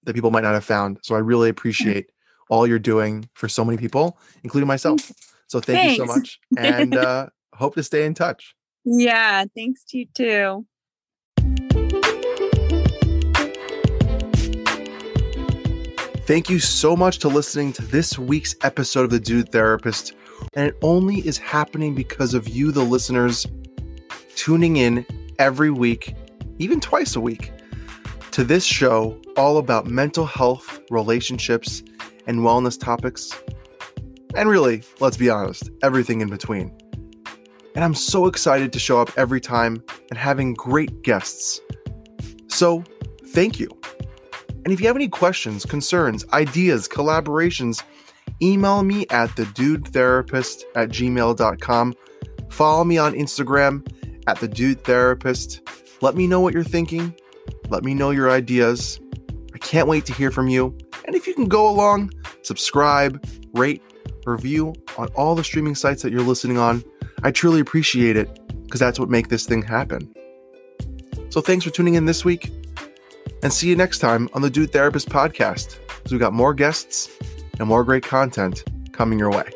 that 0.04 0.14
people 0.14 0.32
might 0.32 0.44
not 0.44 0.54
have 0.54 0.66
found. 0.66 1.00
So 1.04 1.16
I 1.16 1.20
really 1.20 1.50
appreciate 1.50 2.12
all 2.50 2.68
you're 2.68 2.80
doing 2.80 3.28
for 3.34 3.50
so 3.50 3.66
many 3.66 3.78
people, 3.78 4.20
including 4.44 4.68
myself. 4.68 5.12
So 5.48 5.60
thank 5.60 5.80
thanks. 5.80 5.98
you 5.98 6.06
so 6.06 6.14
much, 6.14 6.40
and 6.58 6.96
uh, 6.96 7.28
hope 7.54 7.76
to 7.76 7.84
stay 7.84 8.06
in 8.06 8.14
touch. 8.14 8.56
Yeah, 8.88 9.46
thanks 9.56 9.84
to 9.86 9.98
you 9.98 10.06
too. 10.14 10.68
Thank 16.26 16.50
you 16.50 16.58
so 16.58 16.96
much 16.96 17.20
to 17.20 17.28
listening 17.28 17.72
to 17.74 17.84
this 17.84 18.18
week's 18.18 18.56
episode 18.64 19.04
of 19.04 19.12
The 19.12 19.20
Dude 19.20 19.52
Therapist. 19.52 20.14
And 20.54 20.68
it 20.68 20.76
only 20.82 21.18
is 21.18 21.38
happening 21.38 21.94
because 21.94 22.34
of 22.34 22.50
you, 22.50 22.72
the 22.72 22.84
listeners, 22.84 23.46
tuning 24.36 24.78
in 24.78 25.06
every 25.38 25.70
week, 25.70 26.16
even 26.58 26.80
twice 26.80 27.16
a 27.16 27.22
week, 27.22 27.52
to 28.32 28.44
this 28.44 28.66
show 28.66 29.22
all 29.38 29.60
about 29.60 29.86
mental 29.86 30.26
health, 30.26 30.80
relationships, 30.90 31.84
and 32.26 32.40
wellness 32.40 32.80
topics. 32.80 33.32
And 34.34 34.50
really, 34.50 34.82
let's 35.00 35.18
be 35.18 35.30
honest, 35.30 35.70
everything 35.84 36.22
in 36.22 36.30
between. 36.32 36.76
And 37.76 37.84
I'm 37.84 37.94
so 37.94 38.26
excited 38.26 38.74
to 38.74 38.80
show 38.80 39.00
up 39.00 39.16
every 39.16 39.40
time 39.40 39.84
and 40.10 40.18
having 40.18 40.56
great 40.56 41.04
guests. 41.04 41.62
So, 42.48 42.84
thank 43.28 43.60
you. 43.60 43.70
And 44.66 44.74
if 44.74 44.82
you 44.82 44.88
have 44.88 44.96
any 44.96 45.08
questions, 45.08 45.64
concerns, 45.64 46.26
ideas, 46.34 46.88
collaborations, 46.88 47.84
email 48.42 48.82
me 48.84 49.06
at 49.12 49.34
the 49.36 49.46
dude 49.46 49.88
therapist 49.90 50.66
at 50.76 50.90
gmail.com. 50.90 51.94
Follow 52.50 52.84
me 52.84 52.98
on 52.98 53.14
Instagram 53.14 53.88
at 54.26 54.40
the 54.40 54.48
dude 54.48 54.84
therapist. 54.84 55.62
Let 56.02 56.16
me 56.16 56.26
know 56.26 56.42
what 56.42 56.56
you're 56.56 56.64
thinking. 56.64 57.16
Let 57.70 57.84
me 57.84 57.94
know 57.94 58.10
your 58.10 58.32
ideas. 58.32 59.00
I 59.54 59.60
can't 59.60 59.88
wait 59.88 60.06
to 60.08 60.14
hear 60.14 60.32
from 60.32 60.48
you. 60.48 60.76
And 61.06 61.16
if 61.16 61.28
you 61.28 61.36
can 61.36 61.48
go 61.48 61.70
along, 61.70 62.12
subscribe, 62.42 63.24
rate, 63.54 63.84
review 64.26 64.74
on 64.98 65.10
all 65.10 65.36
the 65.36 65.44
streaming 65.44 65.76
sites 65.76 66.02
that 66.02 66.12
you're 66.12 66.22
listening 66.22 66.58
on. 66.58 66.84
I 67.22 67.30
truly 67.30 67.60
appreciate 67.60 68.18
it 68.18 68.42
because 68.64 68.80
that's 68.80 69.00
what 69.00 69.10
make 69.10 69.30
this 69.30 69.46
thing 69.46 69.62
happen. 69.62 70.12
So 71.30 71.40
thanks 71.40 71.64
for 71.64 71.70
tuning 71.70 71.94
in 71.94 72.06
this 72.06 72.26
week 72.26 72.52
and 73.46 73.54
see 73.54 73.70
you 73.70 73.76
next 73.76 74.00
time 74.00 74.28
on 74.34 74.42
the 74.42 74.50
Dude 74.50 74.72
Therapist 74.72 75.08
podcast 75.08 75.78
because 75.86 76.12
we 76.12 76.18
got 76.18 76.34
more 76.34 76.52
guests 76.52 77.16
and 77.60 77.68
more 77.68 77.84
great 77.84 78.02
content 78.04 78.64
coming 78.92 79.20
your 79.20 79.30
way. 79.30 79.48